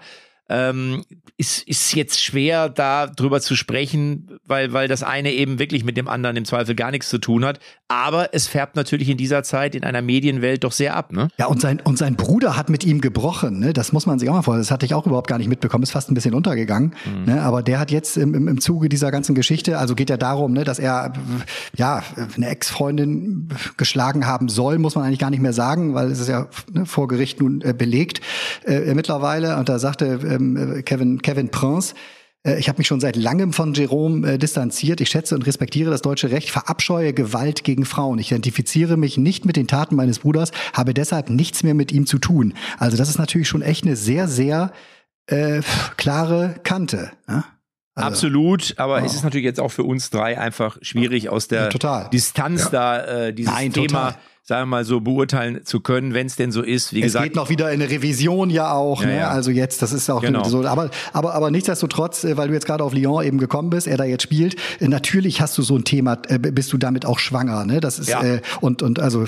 [0.49, 1.03] Ähm,
[1.37, 5.97] ist, ist jetzt schwer, da drüber zu sprechen, weil, weil das eine eben wirklich mit
[5.97, 7.59] dem anderen im Zweifel gar nichts zu tun hat.
[7.87, 11.29] Aber es färbt natürlich in dieser Zeit in einer Medienwelt doch sehr ab, ne?
[11.37, 13.73] Ja, und sein, und sein Bruder hat mit ihm gebrochen, ne?
[13.73, 14.63] Das muss man sich auch mal vorstellen.
[14.63, 16.95] Das hatte ich auch überhaupt gar nicht mitbekommen, ist fast ein bisschen untergegangen.
[17.25, 17.41] Ne?
[17.41, 20.53] Aber der hat jetzt im, im, im Zuge dieser ganzen Geschichte, also geht ja darum,
[20.53, 21.13] ne, dass er
[21.75, 22.03] ja
[22.35, 26.29] eine Ex-Freundin geschlagen haben soll, muss man eigentlich gar nicht mehr sagen, weil es ist
[26.29, 28.21] ja ne, vor Gericht nun äh, belegt
[28.65, 29.57] äh, mittlerweile.
[29.57, 31.93] Und da sagte ähm, Kevin, Kevin Prince,
[32.45, 35.01] äh, ich habe mich schon seit langem von Jerome äh, distanziert.
[35.01, 38.19] Ich schätze und respektiere das deutsche Recht, verabscheue Gewalt gegen Frauen.
[38.19, 42.05] Ich identifiziere mich nicht mit den Taten meines Bruders, habe deshalb nichts mehr mit ihm
[42.05, 42.53] zu tun.
[42.77, 44.71] Also das ist natürlich schon echt eine sehr, sehr
[45.27, 45.61] äh,
[45.97, 47.11] klare Kante.
[47.27, 47.43] Ne?
[47.95, 49.05] Also, Absolut, aber Ja.
[49.05, 52.09] es ist natürlich jetzt auch für uns drei einfach schwierig, aus der Ja.
[52.09, 54.15] Distanz da äh, dieses Nein, Thema, total.
[54.45, 56.91] Sagen wir mal so, beurteilen zu können, wenn es denn so ist.
[56.93, 59.17] Wie Es gesagt, geht noch wieder in eine Revision ja auch, Ja, ne?
[59.19, 59.29] ja.
[59.29, 60.43] Also jetzt, das ist auch Genau.
[60.43, 60.65] so.
[60.65, 63.95] Aber, aber, aber nichtsdestotrotz, äh, weil du jetzt gerade auf Lyon eben gekommen bist, er
[63.95, 67.19] da jetzt spielt, äh, natürlich hast du so ein Thema, äh, bist du damit auch
[67.19, 67.79] schwanger, ne?
[67.79, 68.21] Das ist Ja.
[68.21, 69.23] äh, und und also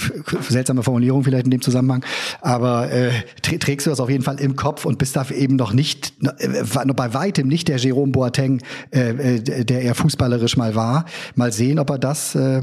[0.49, 2.03] seltsame Formulierung vielleicht in dem Zusammenhang,
[2.41, 5.55] aber äh, trä- trägst du das auf jeden Fall im Kopf und bist dafür eben
[5.55, 11.05] noch nicht, äh, bei weitem nicht der Jerome Boateng, äh, der er fußballerisch mal war.
[11.35, 12.61] Mal sehen, ob er das äh,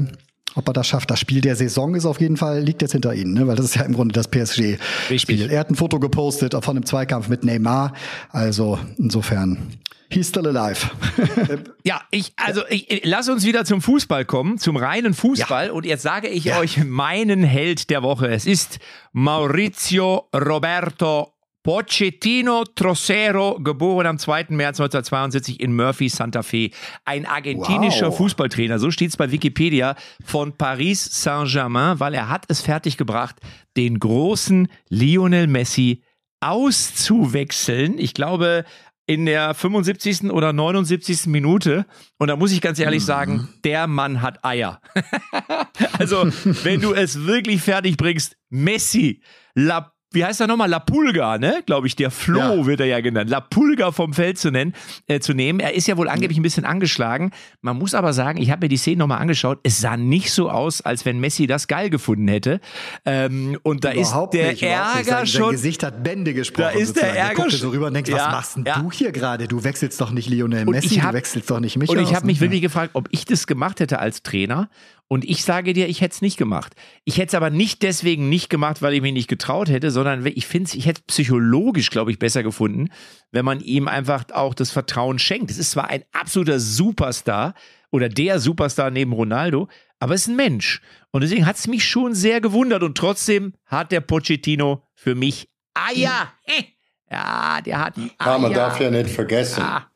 [0.55, 1.11] ob er das schafft.
[1.11, 3.47] Das Spiel der Saison ist auf jeden Fall, liegt jetzt hinter ihnen, ne?
[3.47, 5.51] weil das ist ja im Grunde das PSG-Spiel.
[5.51, 7.93] Er hat ein Foto gepostet von einem Zweikampf mit Neymar.
[8.29, 9.57] Also insofern,
[10.09, 10.89] he's still alive.
[11.83, 15.71] ja, ich, also ich, ich, lass uns wieder zum Fußball kommen, zum reinen Fußball.
[15.71, 18.27] Und jetzt sage ich euch meinen Held der Woche.
[18.27, 18.79] Es ist
[19.11, 21.33] Maurizio Roberto
[21.63, 24.47] Pochettino Trocero, geboren am 2.
[24.49, 26.71] März 1972 in Murphy, Santa Fe.
[27.05, 28.17] Ein argentinischer Wow.
[28.17, 29.95] Fußballtrainer, so steht es bei Wikipedia,
[30.25, 33.37] von Paris Saint-Germain, weil er hat es fertiggebracht,
[33.77, 36.03] den großen Lionel Messi
[36.41, 37.97] auszuwechseln.
[37.97, 38.65] Ich glaube,
[39.05, 40.31] in der 75.
[40.31, 41.27] oder 79.
[41.27, 41.85] Minute.
[42.17, 44.81] Und da muss ich ganz ehrlich sagen, der Mann hat Eier.
[45.97, 46.25] also,
[46.63, 49.21] wenn du es wirklich fertig bringst, Messi,
[49.55, 50.69] La wie heißt er nochmal?
[50.69, 51.61] La Pulga, ne?
[51.65, 52.65] Glaube ich, der Flo Ja.
[52.65, 53.29] wird er ja genannt.
[53.29, 54.73] La Pulga vom Feld zu nennen,
[55.07, 55.59] äh, zu nehmen.
[55.59, 57.31] Er ist ja wohl angeblich ein bisschen angeschlagen.
[57.61, 59.59] Man muss aber sagen, ich habe mir die Szene nochmal angeschaut.
[59.63, 62.59] Es sah nicht so aus, als wenn Messi das geil gefunden hätte.
[63.05, 64.63] Ähm, und da Überhaupt ist der nicht.
[64.63, 65.41] Ärger sein, schon.
[65.45, 66.69] Sein Gesicht hat Bände gesprochen.
[66.73, 67.15] Da ist der sozusagen.
[67.17, 68.79] Ärger guckte schon- so rüber und denkt, Ja, was machst denn ja.
[68.79, 69.47] du hier gerade?
[69.47, 72.13] Du wechselst doch nicht Lionel Messi, ich hab- du wechselst doch nicht mich Und ich
[72.15, 72.41] habe mich ne?
[72.41, 74.69] wirklich gefragt, ob ich das gemacht hätte als Trainer.
[75.09, 76.73] Und ich sage dir, ich hätte es nicht gemacht.
[77.03, 80.25] Ich hätte es aber nicht deswegen nicht gemacht, weil ich mich nicht getraut hätte, sondern
[80.25, 82.89] ich finde es, ich hätte es psychologisch, glaube ich, besser gefunden,
[83.31, 85.51] wenn man ihm einfach auch das Vertrauen schenkt.
[85.51, 87.53] Es ist zwar ein absoluter Superstar
[87.91, 89.67] oder der Superstar neben Ronaldo,
[89.99, 90.81] aber es ist ein Mensch.
[91.11, 92.81] Und deswegen hat es mich schon sehr gewundert.
[92.81, 96.33] Und trotzdem hat der Pochettino für mich Eier.
[96.43, 96.63] Heh.
[97.11, 98.09] Ja, der hat Eier.
[98.19, 99.87] Ja, man darf ja nicht vergessen, Ah.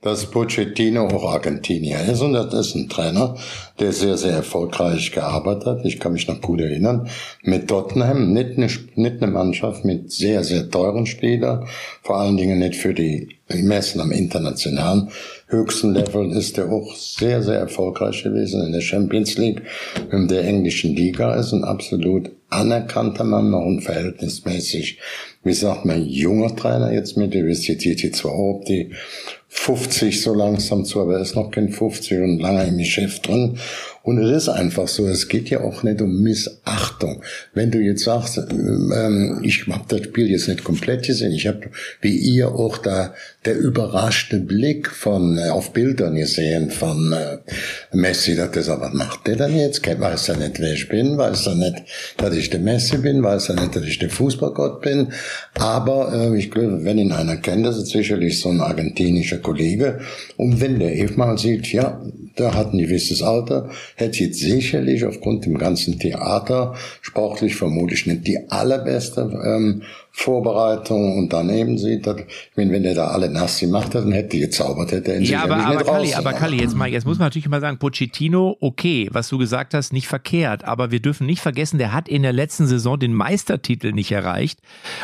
[0.00, 3.36] Dass Pochettino auch Argentinier ist und das ist ein Trainer,
[3.80, 5.84] der sehr, sehr erfolgreich gearbeitet hat.
[5.84, 7.08] Ich kann mich noch gut erinnern.
[7.42, 11.66] Mit Tottenham, nicht eine, nicht eine Mannschaft mit sehr, sehr teuren Spielern,
[12.02, 15.10] vor allen Dingen nicht für die Messen am internationalen
[15.48, 19.62] höchsten Level ist er auch sehr, sehr erfolgreich gewesen in der Champions League,
[20.10, 24.98] in der englischen Liga ist ein absolut anerkannter Mann, noch ein verhältnismäßig,
[25.44, 28.90] wie sagt man, junger Trainer jetzt mit, der ist jetzt, zwar auch die
[29.56, 33.58] 50 so langsam zu, aber er ist noch kein 50 und lange im Geschäft drin.
[34.06, 37.22] Und es ist einfach so, es geht ja auch nicht um Missachtung.
[37.54, 41.70] Wenn du jetzt sagst, ähm, ich habe das Spiel jetzt nicht komplett gesehen, ich habe
[42.00, 43.14] wie ihr auch da
[43.46, 47.38] der überraschte Blick von äh, auf Bildern gesehen von äh,
[47.92, 49.84] Messi, dass er sagt, was macht der denn jetzt?
[49.84, 51.18] Weiß er nicht, wer ich bin?
[51.18, 51.82] Weiß er nicht,
[52.16, 53.24] dass ich der Messi bin?
[53.24, 55.08] Weiß er nicht, dass ich der Fußballgott bin?
[55.54, 60.00] Aber äh, ich glaube, wenn ihn einer kennt, das ist sicherlich so ein argentinischer Kollege.
[60.36, 62.00] Und wenn der mal sieht, ja,
[62.36, 68.26] der hat ein gewisses Alter, hätte jetzt sicherlich aufgrund dem ganzen Theater sportlich vermutlich nicht
[68.26, 71.16] die allerbeste ähm, Vorbereitung.
[71.16, 74.12] Und dann eben sieht, dass, ich meine, wenn der da alle nass gemacht hat, dann
[74.12, 77.18] hätte gezaubert, hätte er ihn Ja, aber, aber Kalli, aber Kalli, jetzt mal, jetzt muss
[77.18, 81.26] man natürlich mal sagen, Pochettino, okay, was du gesagt hast, nicht verkehrt, aber wir dürfen
[81.26, 84.60] nicht vergessen, der hat in der letzten Saison den Meistertitel nicht erreicht.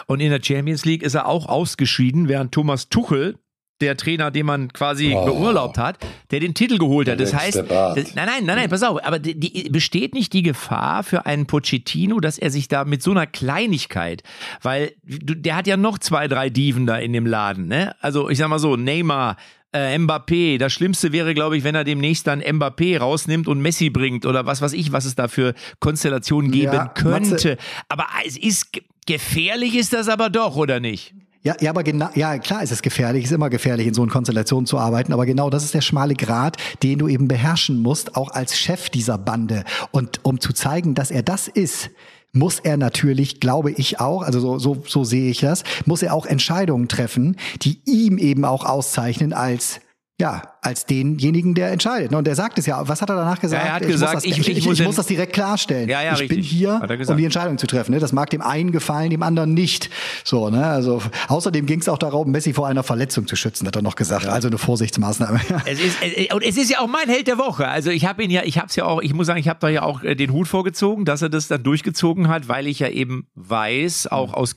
[0.07, 3.37] Und in der Champions League ist er auch ausgeschieden, während Thomas Tuchel
[3.83, 5.27] der Trainer, den man quasi Oh.
[5.27, 5.99] beurlaubt hat,
[6.31, 7.21] der den Titel geholt hat.
[7.21, 10.43] Das heißt, das, nein, nein, nein, nein, pass auf, aber die, die, besteht nicht die
[10.43, 14.23] Gefahr für einen Pochettino, dass er sich da mit so einer Kleinigkeit,
[14.63, 17.95] weil du, der hat ja noch zwei, drei Diven da in dem Laden, ne?
[18.01, 19.37] Also ich sag mal so, Neymar,
[19.75, 20.59] äh, Mbappé.
[20.59, 24.45] Das Schlimmste wäre, glaube ich, wenn er demnächst dann Mbappé rausnimmt und Messi bringt oder
[24.47, 27.31] was weiß ich, was es da für Konstellationen geben Ja, könnte.
[27.35, 27.57] Matze-
[27.89, 31.15] Aber es ist ge- gefährlich ist das aber doch, oder nicht?
[31.45, 34.13] Ja, ja, aber genau, ja, klar ist es gefährlich, ist immer gefährlich, in so einer
[34.13, 38.15] Konstellation zu arbeiten, aber genau das ist der schmale Grat, den du eben beherrschen musst,
[38.15, 39.65] auch als Chef dieser Bande.
[39.91, 41.91] Und um zu zeigen, dass er das ist,
[42.33, 46.15] muss er natürlich, glaube ich auch, also so, so, so sehe ich das, muss er
[46.15, 49.81] auch Entscheidungen treffen, die ihm eben auch auszeichnen als
[50.23, 52.13] ja, als denjenigen, der entscheidet.
[52.13, 52.87] Ne, Und der sagt es ja.
[52.87, 53.65] Was hat er danach gesagt?
[53.67, 55.89] er hat muss gesagt, das, ich- ich, ich ich, muss ich muss das direkt klarstellen.
[55.89, 56.49] Ja, ja, ich bin richtig.
[56.51, 57.91] hier, Hat er um die Entscheidung zu treffen.
[57.93, 57.99] Ne?
[57.99, 59.91] Das mag dem einen gefallen, dem anderen nicht.
[60.23, 60.65] So, ne?
[60.65, 63.97] Also außerdem ging es auch darum, Messi vor einer Verletzung zu schützen, hat er noch
[63.97, 64.27] gesagt.
[64.27, 65.41] Also eine Vorsichtsmaßnahme.
[65.67, 67.67] Es ist, es, und es ist ja auch mein Held der Woche.
[67.67, 69.59] Also ich habe ihn ja, ich habe es ja auch, ich muss sagen, ich habe
[69.61, 72.79] da ja auch äh, den Hut vorgezogen, dass er das dann durchgezogen hat, weil ich
[72.79, 74.55] ja eben weiß, auch aus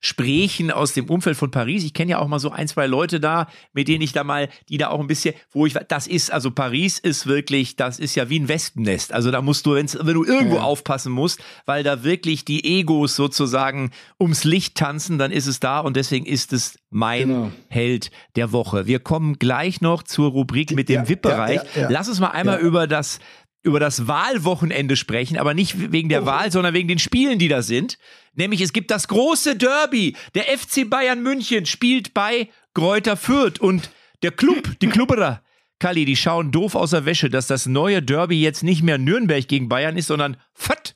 [0.00, 3.20] Gesprächen aus dem Umfeld von Paris, ich kenne ja auch mal so ein, zwei Leute
[3.20, 6.32] da, mit denen ich da mal, die da auch ein bisschen, wo ich, das ist,
[6.32, 9.12] also Paris ist wirklich, das ist ja wie ein Wespennest.
[9.12, 13.90] Also da musst du, wenn du irgendwo aufpassen musst, weil da wirklich die Egos sozusagen
[14.18, 17.52] ums Licht tanzen, dann ist es da und deswegen ist es mein Genau.
[17.68, 18.86] Held der Woche.
[18.86, 21.56] Wir kommen gleich noch zur Rubrik mit dem Ja, VIP-Bereich.
[21.56, 21.88] ja, ja, ja.
[21.90, 22.66] Lass uns mal einmal Ja.
[22.66, 23.20] über das
[23.62, 26.10] über das Wahlwochenende sprechen, aber nicht wegen Oh.
[26.10, 27.98] der Wahl, sondern wegen den Spielen, die da sind.
[28.34, 30.16] Nämlich es gibt das große Derby.
[30.34, 33.90] Der FC Bayern München spielt bei Greuther Fürth und
[34.22, 35.42] der Club, die Klubberer,
[35.78, 39.46] Kalli, die schauen doof aus der Wäsche, dass das neue Derby jetzt nicht mehr Nürnberg
[39.48, 40.94] gegen Bayern ist, sondern Fürth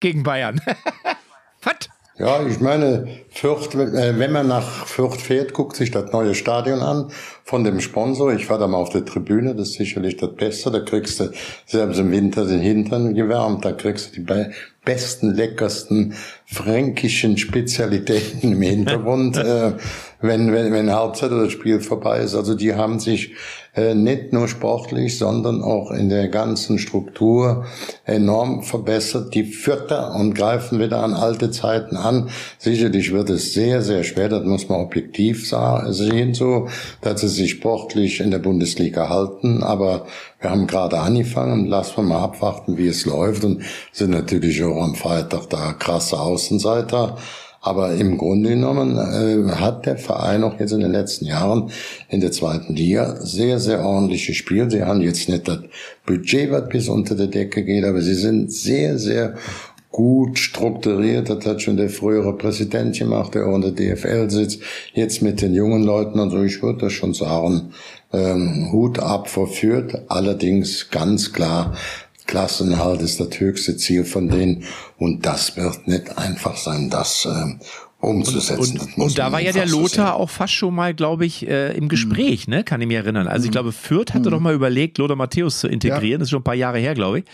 [0.00, 0.60] gegen Bayern.
[1.60, 1.88] Fürth.
[2.16, 6.78] Ja, ich meine, Fürth, äh, wenn man nach Fürth fährt, guckt sich das neue Stadion
[6.78, 7.10] an
[7.42, 8.32] von dem Sponsor.
[8.32, 10.70] Ich war da mal auf der Tribüne, das ist sicherlich das Beste.
[10.70, 11.32] Da kriegst du
[11.66, 14.52] selbst im Winter den Hintern gewärmt, da kriegst du die Be
[14.84, 19.72] besten, leckersten fränkischen Spezialitäten im Hintergrund, äh,
[20.20, 22.36] wenn, wenn, wenn Halbzeit oder das Spiel vorbei ist.
[22.36, 23.32] Also die haben sich
[23.76, 27.66] nicht nur sportlich, sondern auch in der ganzen Struktur
[28.04, 29.34] enorm verbessert.
[29.34, 32.30] Die Vierter und greifen wieder an alte Zeiten an.
[32.58, 36.68] Sicherlich wird es sehr, sehr schwer, das muss man objektiv sehen, so,
[37.00, 39.62] dass sie sich sportlich in der Bundesliga halten.
[39.64, 40.06] Aber
[40.40, 44.82] wir haben gerade angefangen, lassen wir mal abwarten, wie es läuft und sind natürlich auch
[44.82, 47.16] am Freitag da krasse Außenseiter.
[47.64, 51.70] Aber im Grunde genommen äh, hat der Verein auch jetzt in den letzten Jahren
[52.10, 54.70] in der zweiten Liga sehr, sehr ordentlich gespielt.
[54.70, 55.60] Sie haben jetzt nicht das
[56.04, 59.36] Budget, was bis unter der Decke geht, aber sie sind sehr, sehr
[59.90, 61.30] gut strukturiert.
[61.30, 64.60] Das hat schon der frühere Präsident gemacht, der auch in der DFL sitzt.
[64.92, 66.42] Jetzt mit den jungen Leuten und so.
[66.42, 67.70] Ich würde das schon sagen,
[68.12, 70.02] ähm, Hut ab verführt.
[70.08, 71.74] Allerdings ganz klar,
[72.26, 74.64] Klassenhalt ist das höchste Ziel von denen.
[74.98, 77.60] Und das wird nicht einfach sein, das ähm,
[78.00, 78.78] umzusetzen.
[78.78, 81.48] Und, und, und da war ja der Lothar so auch fast schon mal, glaube ich,
[81.48, 82.54] äh, im Gespräch, mhm.
[82.54, 82.64] ne?
[82.64, 83.26] kann ich mich erinnern.
[83.26, 83.52] Also ich mhm.
[83.52, 84.32] glaube, Fürth hatte mhm.
[84.32, 86.12] doch mal überlegt, Lothar Matthäus zu integrieren.
[86.12, 86.18] Ja.
[86.18, 87.24] Das ist schon ein paar Jahre her, glaube ich.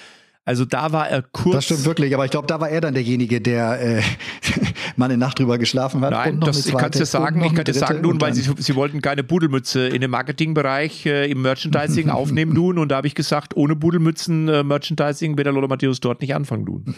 [0.44, 1.54] Also da war er kurz.
[1.54, 4.02] Das stimmt wirklich, aber ich glaube, da war er dann derjenige, der äh,
[4.96, 6.12] mal eine Nacht drüber geschlafen hat.
[6.12, 8.74] Nein, das ich kann es dir sagen, ich kann dir sagen nun, weil sie, sie
[8.74, 13.14] wollten keine Budelmütze in dem Marketingbereich äh, im Merchandising aufnehmen nun und da habe ich
[13.14, 16.94] gesagt, ohne Budelmützen äh, Merchandising wird der Lothar Matthäus dort nicht anfangen nun.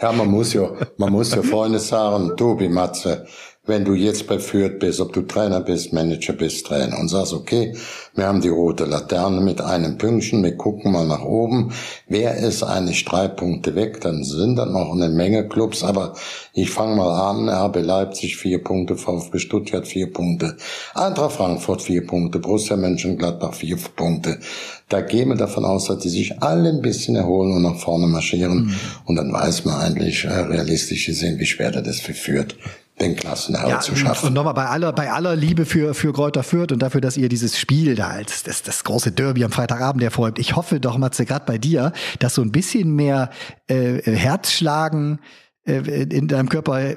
[0.00, 3.26] Ja, man muss ja, man muss ja Freunde sagen, Tobi Matze,
[3.66, 7.32] wenn du jetzt bei Fürth bist, ob du Trainer bist, Manager bist, Trainer und sagst,
[7.32, 7.74] okay,
[8.14, 11.72] wir haben die rote Laterne mit einem Pünktchen, wir gucken mal nach oben,
[12.06, 16.14] wer ist eigentlich drei Punkte weg, dann sind da noch eine Menge Clubs, aber
[16.52, 20.56] ich fange mal an, RB Leipzig vier Punkte, VfB Stuttgart vier Punkte,
[20.94, 24.38] Eintracht Frankfurt vier Punkte, Borussia Mönchengladbach vier Punkte.
[24.90, 28.06] Da gehen wir davon aus, dass die sich alle ein bisschen erholen und nach vorne
[28.06, 28.74] marschieren mhm.
[29.06, 32.56] und dann weiß man eigentlich äh, realistisch gesehen, wie schwer das für führt
[33.00, 34.28] den Klassenerhalt ja, zu schaffen.
[34.28, 37.28] Und nochmal bei aller, bei aller Liebe für, für Kräuter Fürth und dafür, dass ihr
[37.28, 40.38] dieses Spiel da als das, das große Derby am Freitagabend erfolgt.
[40.38, 43.30] Ich hoffe doch, Matze, gerade bei dir, dass so ein bisschen mehr
[43.66, 45.18] äh, Herzschlagen
[45.66, 46.96] äh, in deinem Körper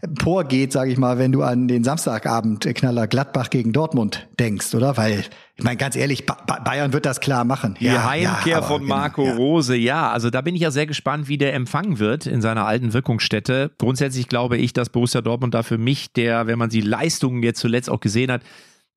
[0.00, 4.96] emporgeht, sage ich mal, wenn du an den Samstagabend Knaller Gladbach gegen Dortmund denkst, oder?
[4.96, 5.24] Weil
[5.56, 7.76] ich meine, ganz ehrlich, ba Bayern wird das klar machen.
[7.78, 9.38] Die ja, Heimkehr ja, von Marco genau, ja.
[9.38, 10.10] Rose, ja.
[10.10, 13.70] Also da bin ich ja sehr gespannt, wie der empfangen wird in seiner alten Wirkungsstätte.
[13.78, 17.60] Grundsätzlich glaube ich, dass Borussia Dortmund da für mich der, wenn man die Leistungen jetzt
[17.60, 18.42] zuletzt auch gesehen hat,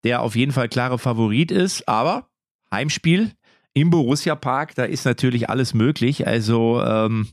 [0.04, 1.88] der auf jeden Fall klare Favorit ist.
[1.88, 2.28] Aber
[2.72, 3.34] Heimspiel
[3.74, 6.26] im Borussia Park, da ist natürlich alles möglich.
[6.26, 7.28] Also ähm,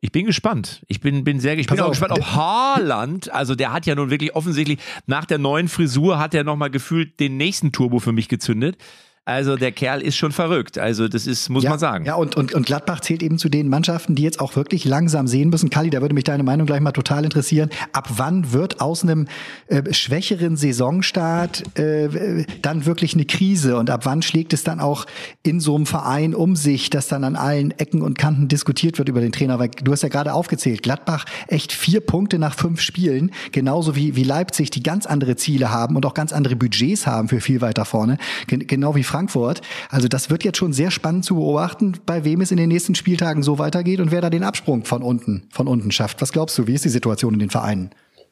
[0.00, 0.82] ich bin gespannt.
[0.88, 4.10] Ich bin, bin sehr ich bin auch gespannt, ob Haaland, also der hat ja nun
[4.10, 8.28] wirklich offensichtlich nach der neuen Frisur hat er nochmal gefühlt den nächsten Turbo für mich
[8.28, 8.76] gezündet.
[9.24, 10.78] Also der Kerl ist schon verrückt.
[10.78, 12.04] Also das ist, muss ja, man sagen.
[12.06, 15.28] Ja, und, und, und Gladbach zählt eben zu den Mannschaften, die jetzt auch wirklich langsam
[15.28, 15.70] sehen müssen.
[15.70, 17.70] Kali, da würde mich deine Meinung gleich mal total interessieren.
[17.92, 19.28] Ab wann wird aus einem
[19.68, 23.76] äh, schwächeren Saisonstart äh, dann wirklich eine Krise?
[23.76, 25.06] Und ab wann schlägt es dann auch
[25.44, 29.08] in so einem Verein um sich, dass dann an allen Ecken und Kanten diskutiert wird
[29.08, 29.60] über den Trainer?
[29.60, 34.16] Weil du hast ja gerade aufgezählt, Gladbach echt vier Punkte nach fünf Spielen, genauso wie,
[34.16, 37.60] wie Leipzig, die ganz andere Ziele haben und auch ganz andere Budgets haben für viel
[37.60, 38.18] weiter vorne.
[38.48, 39.60] Gen genau wie Frankfurt.
[39.90, 42.94] Also das wird jetzt schon sehr spannend zu beobachten, bei wem es in den nächsten
[42.94, 46.22] Spieltagen so weitergeht und wer da den Absprung von unten, von unten schafft.
[46.22, 47.90] Was glaubst du, wie ist die Situation in den Vereinen?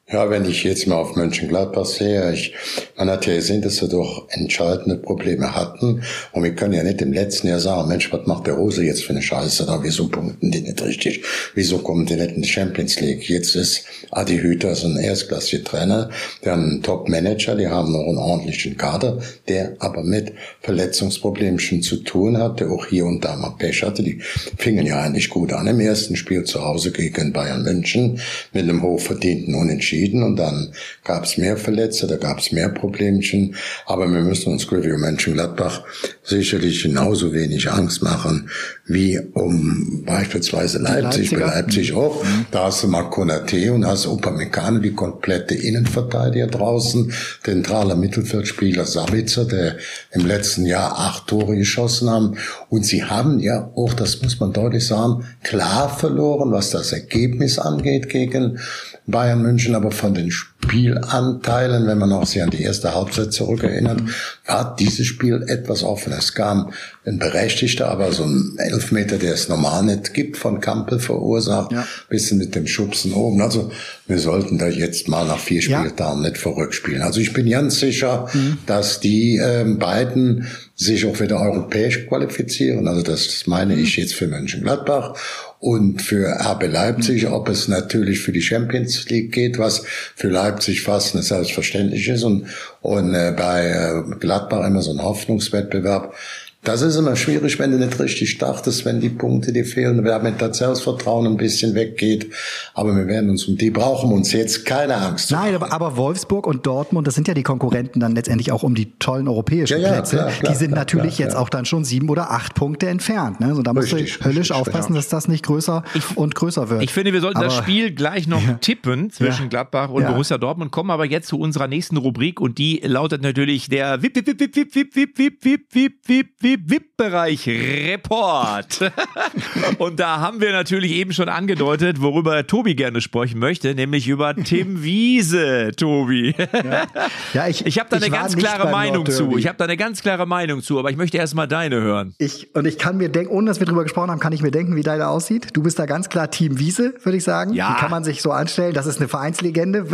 [0.09, 2.53] Ja, wenn ich jetzt mal auf Mönchengladbach sehe, ich,
[2.97, 6.03] man hat ja gesehen, dass wir doch entscheidende Probleme hatten.
[6.33, 9.05] Und wir können ja nicht im letzten Jahr sagen, Mensch, was macht der Rose jetzt
[9.05, 9.79] für eine Scheiße da?
[9.81, 11.23] Wieso punkten die nicht richtig?
[11.55, 13.29] Wieso kommen die nicht in die Champions League?
[13.29, 16.09] Jetzt ist Adi Hüter so ein erstklassiger Trainer.
[16.43, 21.83] Wir haben einen Top-Manager, die haben noch einen ordentlichen Kader, der aber mit Verletzungsproblemen schon
[21.83, 24.03] zu tun hat, der auch hier und da mal Pech hatte.
[24.03, 24.19] Die
[24.57, 28.19] fingen ja eigentlich gut an im ersten Spiel zu Hause gegen Bayern München
[28.51, 32.69] mit einem hochverdienten Unentschieden entschieden und dann gab es mehr Verletzte, da gab es mehr
[32.69, 33.55] Problemchen.
[33.85, 35.83] Aber wir müssen uns Review Mönchengladbach
[36.23, 38.49] sicherlich genauso wenig Angst machen
[38.93, 41.31] wie um beispielsweise Leipzig.
[41.31, 42.23] Bei Leipzig auch.
[42.23, 42.45] Mhm.
[42.51, 49.45] Da hast du mal Konate und hast Upamecano, die komplette Innenverteidiger draußen, zentraler Mittelfeldspieler Sabitzer,
[49.45, 49.77] der
[50.11, 52.37] im letzten Jahr acht Tore geschossen haben.
[52.69, 57.59] Und sie haben ja auch, das muss man deutlich sagen, klar verloren, was das Ergebnis
[57.59, 58.59] angeht gegen
[59.07, 64.01] Bayern München, aber von den Spielanteilen, wenn man auch sich an die erste Halbzeit zurückerinnert,
[64.45, 66.13] war dieses Spiel etwas offen.
[66.13, 66.71] Es kam
[67.03, 71.87] ein berechtigter, aber so ein Elfmeter, der es normal nicht gibt, von Kampel verursacht, ja.
[72.09, 73.41] bisschen mit dem Schubsen oben.
[73.41, 73.71] Also
[74.05, 76.29] wir sollten da jetzt mal nach vier Spieltagen ja.
[76.29, 77.01] nicht verrückt spielen.
[77.01, 78.59] Also ich bin ganz sicher, mhm.
[78.67, 82.87] dass die äh, beiden sich auch wieder europäisch qualifizieren.
[82.87, 85.15] Also das meine ich jetzt für Mönchengladbach
[85.59, 89.83] und für RB Leipzig, ob es natürlich für die Champions League geht, was
[90.15, 92.45] für Leipzig fast eine selbstverständlich ist und,
[92.81, 96.13] und äh, bei äh, Gladbach immer so ein Hoffnungswettbewerb.
[96.63, 100.37] Das ist immer schwierig, wenn du nicht richtig startest, wenn die Punkte dir fehlen, wenn
[100.37, 102.31] das Selbstvertrauen ein bisschen weggeht.
[102.75, 105.31] Aber wir werden uns um die brauchen uns jetzt keine Angst.
[105.31, 108.75] Nein, aber, aber, Wolfsburg und Dortmund, das sind ja die Konkurrenten dann letztendlich auch um
[108.75, 110.17] die tollen europäischen ja, ja, Plätze.
[110.17, 113.39] Klar, klar, die sind klar, natürlich jetzt auch dann schon sieben oder acht Punkte entfernt.
[113.39, 113.47] Ne?
[113.47, 116.69] Also da musst richtig, du höllisch richtig, aufpassen, dass das nicht größer ich, und größer
[116.69, 116.83] wird.
[116.83, 120.71] Ich finde, wir sollten aber, das Spiel gleich noch tippen zwischen Gladbach und Borussia Dortmund,
[120.71, 124.39] kommen aber jetzt zu unserer nächsten Rubrik und die lautet natürlich der Wip, Wip, Wip,
[124.39, 126.91] Wip, Wip, Wip, Wip, Wip, Wip, Wip, Wip, Wip, Wip-Bereich.
[127.01, 128.91] Bereich Report.
[129.79, 134.35] Und da haben wir natürlich eben schon angedeutet, worüber Tobi gerne sprechen möchte, nämlich über
[134.35, 136.35] Tim Wiese, Tobi.
[136.37, 136.87] Ja,
[137.33, 139.37] ja ich, ich habe da eine ganz klare Meinung zu.
[139.37, 142.13] Ich habe da eine ganz klare Meinung zu, aber ich möchte erst mal deine hören.
[142.17, 144.51] Ich, und ich kann mir denken, ohne dass wir drüber gesprochen haben, kann ich mir
[144.51, 145.47] denken, wie deine aussieht.
[145.53, 147.53] Du bist da ganz klar Team Wiese, würde ich sagen.
[147.53, 147.73] Ja.
[147.73, 148.73] Wie kann man sich so anstellen?
[148.73, 149.85] Das ist eine Vereinslegende.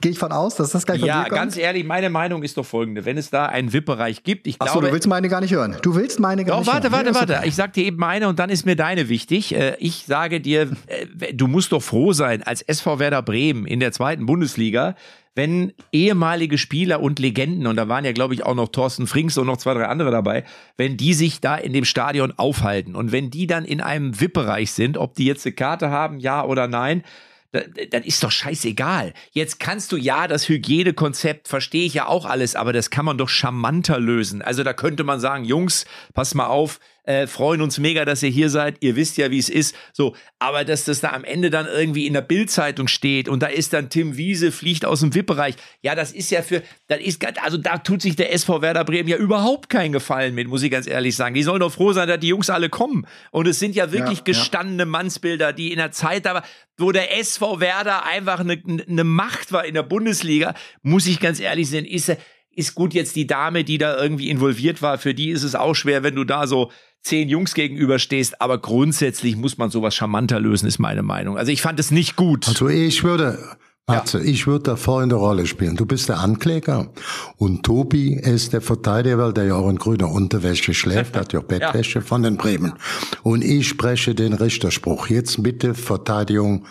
[0.00, 2.66] Gehe ich von aus, dass das gleich von Ja, ganz ehrlich, meine Meinung ist doch
[2.66, 3.04] folgende.
[3.04, 4.70] Wenn es da einen VIP-Bereich gibt, ich glaube...
[4.70, 5.67] Achso, du willst meine gar nicht hören.
[5.82, 7.40] Du willst meine gar Doch, warte, warte, warte.
[7.44, 9.54] Ich sag dir eben meine und dann ist mir deine wichtig.
[9.54, 13.80] Äh, ich sage dir, äh, du musst doch froh sein, als SV Werder Bremen in
[13.80, 14.94] der zweiten Bundesliga,
[15.34, 19.38] wenn ehemalige Spieler und Legenden, und da waren ja, glaube ich, auch noch Thorsten Frings
[19.38, 20.44] und noch zwei, drei andere dabei,
[20.76, 24.72] wenn die sich da in dem Stadion aufhalten und wenn die dann in einem VIP-Bereich
[24.72, 27.04] sind, ob die jetzt eine Karte haben, ja oder nein,
[27.52, 29.14] dann ist doch scheißegal.
[29.32, 33.16] Jetzt kannst du ja das Hygienekonzept, verstehe ich ja auch alles, aber das kann man
[33.16, 34.42] doch charmanter lösen.
[34.42, 38.28] Also da könnte man sagen, Jungs, pass mal auf, äh, freuen uns mega, dass ihr
[38.28, 38.76] hier seid.
[38.80, 39.74] Ihr wisst ja, wie es ist.
[39.94, 43.46] So, aber dass das da am Ende dann irgendwie in der Bildzeitung steht und da
[43.46, 45.54] ist dann Tim Wiese fliegt aus dem VIP-Bereich.
[45.80, 49.08] Ja, das ist ja für, das ist also da tut sich der SV Werder Bremen
[49.08, 51.34] ja überhaupt keinen Gefallen mit, muss ich ganz ehrlich sagen.
[51.34, 53.06] Die sollen doch froh sein, dass die Jungs alle kommen.
[53.30, 54.86] Und es sind ja wirklich ja, gestandene ja.
[54.86, 56.44] Mannsbilder, die in der Zeit da war,
[56.76, 61.40] wo der SV Werder einfach eine, eine Macht war in der Bundesliga, muss ich ganz
[61.40, 62.14] ehrlich sein, ist
[62.58, 65.74] ist gut jetzt die Dame, die da irgendwie involviert war, für die ist es auch
[65.74, 70.66] schwer, wenn du da so zehn Jungs gegenüberstehst, aber grundsätzlich muss man sowas charmanter lösen,
[70.66, 71.38] ist meine Meinung.
[71.38, 72.48] Also ich fand es nicht gut.
[72.48, 73.38] Also ich würde,
[73.86, 74.24] Matze, ja.
[74.24, 75.76] ich würde da folgende Rolle spielen.
[75.76, 76.92] Du bist der Ankläger
[77.36, 81.40] und Tobi ist der Verteidiger, weil der ja auch in grüner Unterwäsche schläft, hat ja
[81.46, 82.04] Bettwäsche ja.
[82.04, 82.74] von den Bremen.
[83.22, 85.08] Und ich spreche den Richterspruch.
[85.08, 86.66] Jetzt bitte Verteidigung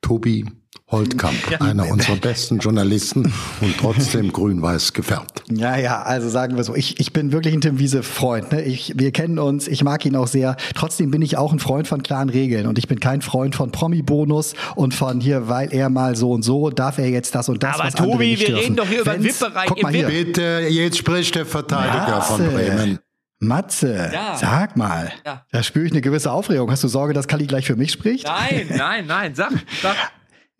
[0.00, 0.46] Tobi
[0.90, 1.60] Holtkamp, ja.
[1.60, 5.44] einer unserer besten Journalisten und trotzdem grün-weiß gefärbt.
[5.48, 8.52] Ja, ja, also sagen wir so, ich, ich bin wirklich ein Tim Wiese-Freund.
[8.52, 8.62] Ne?
[8.62, 10.56] Ich, wir kennen uns, ich mag ihn auch sehr.
[10.74, 13.70] Trotzdem bin ich auch ein Freund von klaren Regeln und ich bin kein Freund von
[13.70, 17.62] Promi-Bonus und von hier, weil er mal so und so, darf er jetzt das und
[17.62, 17.78] das.
[17.78, 20.06] Aber Tobi, wir reden doch hier über den VIP-Bereich.
[20.06, 22.32] Bitte, jetzt spricht der Verteidiger Matze.
[22.32, 22.98] von Bremen.
[23.38, 24.36] Matze, ja.
[24.36, 25.46] sag mal, ja.
[25.50, 26.70] da spüre ich eine gewisse Aufregung.
[26.70, 28.26] Hast du Sorge, dass Kali gleich für mich spricht?
[28.26, 29.96] Nein, nein, nein, sag, sag.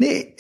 [0.01, 0.33] Nee,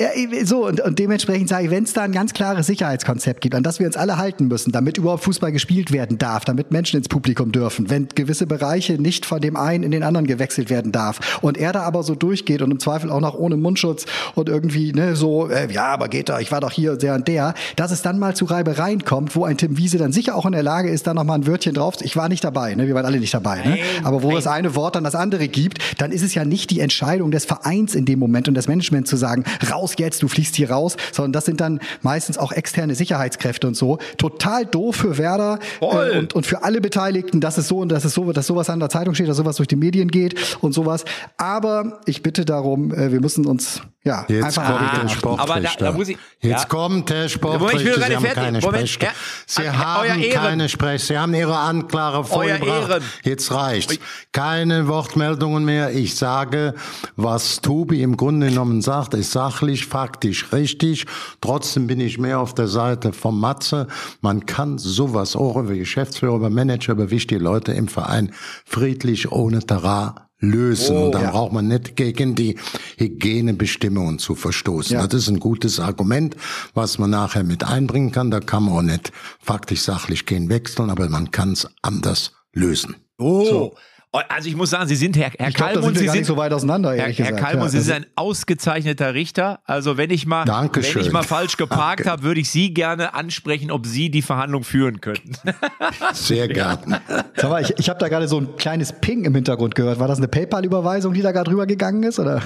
[0.44, 3.62] so, und, und dementsprechend sage ich, wenn es da ein ganz klares Sicherheitskonzept gibt, an
[3.62, 7.08] das wir uns alle halten müssen, damit überhaupt Fußball gespielt werden darf, damit Menschen ins
[7.08, 11.38] Publikum dürfen, wenn gewisse Bereiche nicht von dem einen in den anderen gewechselt werden darf
[11.42, 14.94] und er da aber so durchgeht und im Zweifel auch noch ohne Mundschutz und irgendwie,
[14.94, 17.90] ne, so, äh, ja, aber geht da, ich war doch hier, der und der, dass
[17.90, 20.62] es dann mal zu Reibereien kommt, wo ein Tim Wiese dann sicher auch in der
[20.62, 23.20] Lage ist, da nochmal ein Wörtchen drauf, ich war nicht dabei, ne, wir waren alle
[23.20, 24.36] nicht dabei, ne, aber wo nein.
[24.36, 27.44] das eine Wort dann das andere gibt, dann ist es ja nicht die Entscheidung des
[27.44, 30.96] Vereins in dem Moment und des Managements zu sagen, raus jetzt, du fliegst hier raus,
[31.12, 33.98] sondern das sind dann meistens auch externe Sicherheitskräfte und so.
[34.16, 38.04] Total doof für Werder äh, und, und für alle Beteiligten, dass es so und dass
[38.04, 40.72] es so, dass sowas an der Zeitung steht, dass sowas durch die Medien geht und
[40.72, 41.04] sowas.
[41.36, 45.84] Aber ich bitte darum, äh, wir müssen uns ja, jetzt kommt der Sportrichter.
[45.84, 46.64] Da, da ich, jetzt ja.
[46.64, 48.06] kommt der Sportrichter.
[48.06, 48.98] Sie haben keine Sprech.
[48.98, 49.08] Ja.
[49.44, 51.04] Sie An, haben keine Sprech.
[51.04, 53.02] Sie haben Ihre Anklage vorgebracht.
[53.24, 53.98] Jetzt reicht's.
[54.32, 55.90] Keine Wortmeldungen mehr.
[55.90, 56.72] Ich sage,
[57.16, 61.06] was Tobi im Grunde genommen sagt, ist sachlich, faktisch richtig.
[61.40, 63.86] Trotzdem bin ich mehr auf der Seite vom Matze.
[64.20, 68.34] Man kann sowas auch über Geschäftsführer, über Manager, über wichtige Leute im Verein
[68.66, 70.94] friedlich ohne Terrain lösen.
[70.94, 71.30] Oh, und dann ja.
[71.30, 72.58] braucht man nicht gegen die
[72.98, 74.96] Hygienebestimmungen zu verstoßen.
[74.96, 75.06] Ja.
[75.06, 76.36] Das ist ein gutes Argument,
[76.74, 78.30] was man nachher mit einbringen kann.
[78.30, 82.94] Da kann man auch nicht faktisch sachlich gehen wechseln, aber man kann es anders lösen.
[83.16, 83.74] Oh, so.
[84.12, 86.94] Also ich muss sagen, Sie sind Herr, Herr Kalm und Sie sind so weit auseinander.
[86.94, 89.60] Herr, Herr Kalm ja, Sie sind ein ausgezeichneter Richter.
[89.66, 90.96] Also wenn ich mal, Dankeschön.
[90.96, 94.64] wenn ich mal falsch geparkt habe, würde ich Sie gerne ansprechen, ob Sie die Verhandlung
[94.64, 95.34] führen könnten.
[96.12, 97.00] Sehr gerne.
[97.36, 100.00] Sag mal, ich, ich habe da gerade so ein kleines Ping im Hintergrund gehört.
[100.00, 102.42] War das eine PayPal-Überweisung, die da gerade drüber gegangen ist, oder?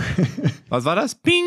[0.68, 1.14] Was war das?
[1.14, 1.44] Ping.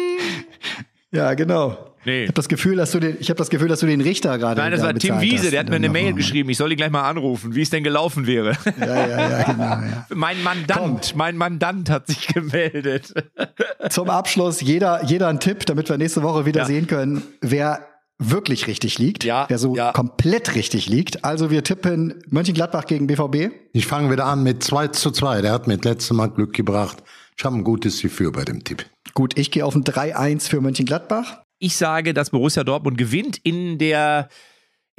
[1.11, 1.78] Ja, genau.
[2.08, 2.24] Nee.
[2.24, 4.38] Ich habe das Gefühl, dass du den, ich habe das Gefühl, dass du den Richter
[4.38, 4.62] gerade.
[4.62, 6.49] Nein, das war Tim Wiese, der hat mir eine Mail geschrieben.
[6.49, 8.53] Ich soll ihn gleich mal anrufen, wie es denn gelaufen wäre.
[8.80, 9.64] Ja, ja, ja, genau.
[9.64, 10.05] Ja.
[10.16, 11.18] mein Mandant, Komm.
[11.18, 13.14] mein Mandant hat sich gemeldet.
[13.89, 16.66] Zum Abschluss jeder, jeder ein Tipp, damit wir nächste Woche wieder ja.
[16.66, 17.86] sehen können, wer
[18.20, 19.91] wirklich richtig liegt, ja, wer so ja.
[19.91, 21.26] komplett richtig liegt.
[21.26, 23.53] Also wir tippen Mönchengladbach gegen BVB.
[23.74, 25.41] Ich fange wieder an mit 2 zu 2.
[25.41, 27.03] Der hat mir das letzte Mal Glück gebracht.
[27.38, 28.86] Ich habe ein gutes Gefühl bei dem Tipp.
[29.14, 31.41] Gut, ich gehe auf ein 3-1 für Mönchengladbach.
[31.60, 34.30] Ich sage, dass Borussia Dortmund gewinnt in der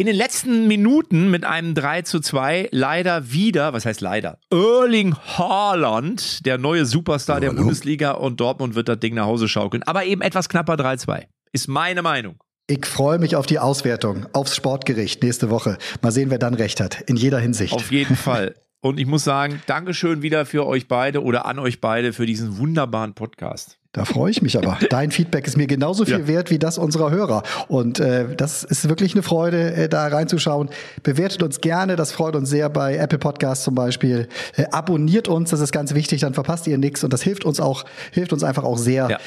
[0.01, 4.39] in den letzten Minuten mit einem 3 zu 2 leider wieder, was heißt leider?
[4.49, 7.63] Erling Haaland, der neue Superstar oh, der hallo.
[7.63, 9.83] Bundesliga und Dortmund wird das Ding nach Hause schaukeln.
[9.83, 11.25] Aber eben etwas knapper 3-2.
[11.53, 12.37] Ist meine Meinung.
[12.69, 15.79] Ich freue mich auf die Auswertung, aufs Sportgericht nächste Woche.
[16.01, 17.01] Mal sehen, wer dann recht hat.
[17.07, 17.73] In jeder Hinsicht.
[17.73, 18.55] Auf jeden Fall.
[18.81, 22.59] Und ich muss sagen, Dankeschön wieder für euch beide oder an euch beide für diesen
[22.59, 23.78] wunderbaren Podcast.
[23.93, 24.79] Da freue ich mich aber.
[24.91, 26.29] Dein Feedback ist mir genauso viel ja.
[26.29, 27.43] wert wie das unserer Hörer.
[27.69, 30.69] Und äh, das ist wirklich eine Freude, äh, da reinzuschauen.
[31.03, 34.29] Bewertet uns gerne, das freut uns sehr bei Apple Podcasts zum Beispiel.
[34.57, 37.61] Äh, abonniert uns, das ist ganz wichtig, dann verpasst ihr nichts und das hilft uns
[37.61, 39.09] auch, hilft uns einfach auch sehr.
[39.09, 39.19] Ja.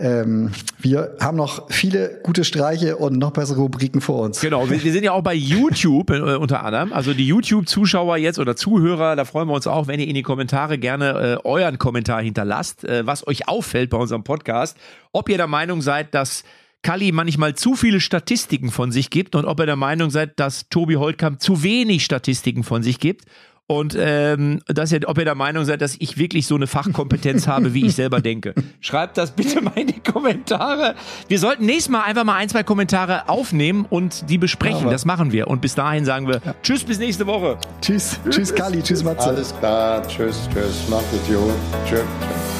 [0.00, 4.40] Ähm, wir haben noch viele gute Streiche und noch bessere Rubriken vor uns.
[4.40, 6.92] Genau, wir, wir sind ja auch bei YouTube äh, unter anderem.
[6.94, 10.22] Also die YouTube-Zuschauer jetzt oder Zuhörer, da freuen wir uns auch, wenn ihr in die
[10.22, 14.78] Kommentare gerne äh, euren Kommentar hinterlasst, äh, was euch auffällt bei unserem Podcast.
[15.12, 16.44] Ob ihr der Meinung seid, dass
[16.82, 20.70] Kalli manchmal zu viele Statistiken von sich gibt und ob ihr der Meinung seid, dass
[20.70, 23.26] Tobi Holtkamp zu wenig Statistiken von sich gibt
[23.70, 27.46] und ähm, dass ihr, ob ihr der Meinung seid, dass ich wirklich so eine Fachkompetenz
[27.46, 28.52] habe, wie ich selber denke.
[28.80, 30.96] Schreibt das bitte mal in die Kommentare.
[31.28, 34.86] Wir sollten nächstes Mal einfach mal ein, zwei Kommentare aufnehmen und die besprechen.
[34.86, 35.46] Ja, das machen wir.
[35.46, 36.56] Und bis dahin sagen wir ja.
[36.64, 37.58] Tschüss, bis nächste Woche.
[37.80, 39.28] Tschüss, tschüss Kali, tschüss Matze.
[39.28, 41.52] Alles klar, tschüss, tschüss, macht es gut.
[41.86, 42.59] Tschüss.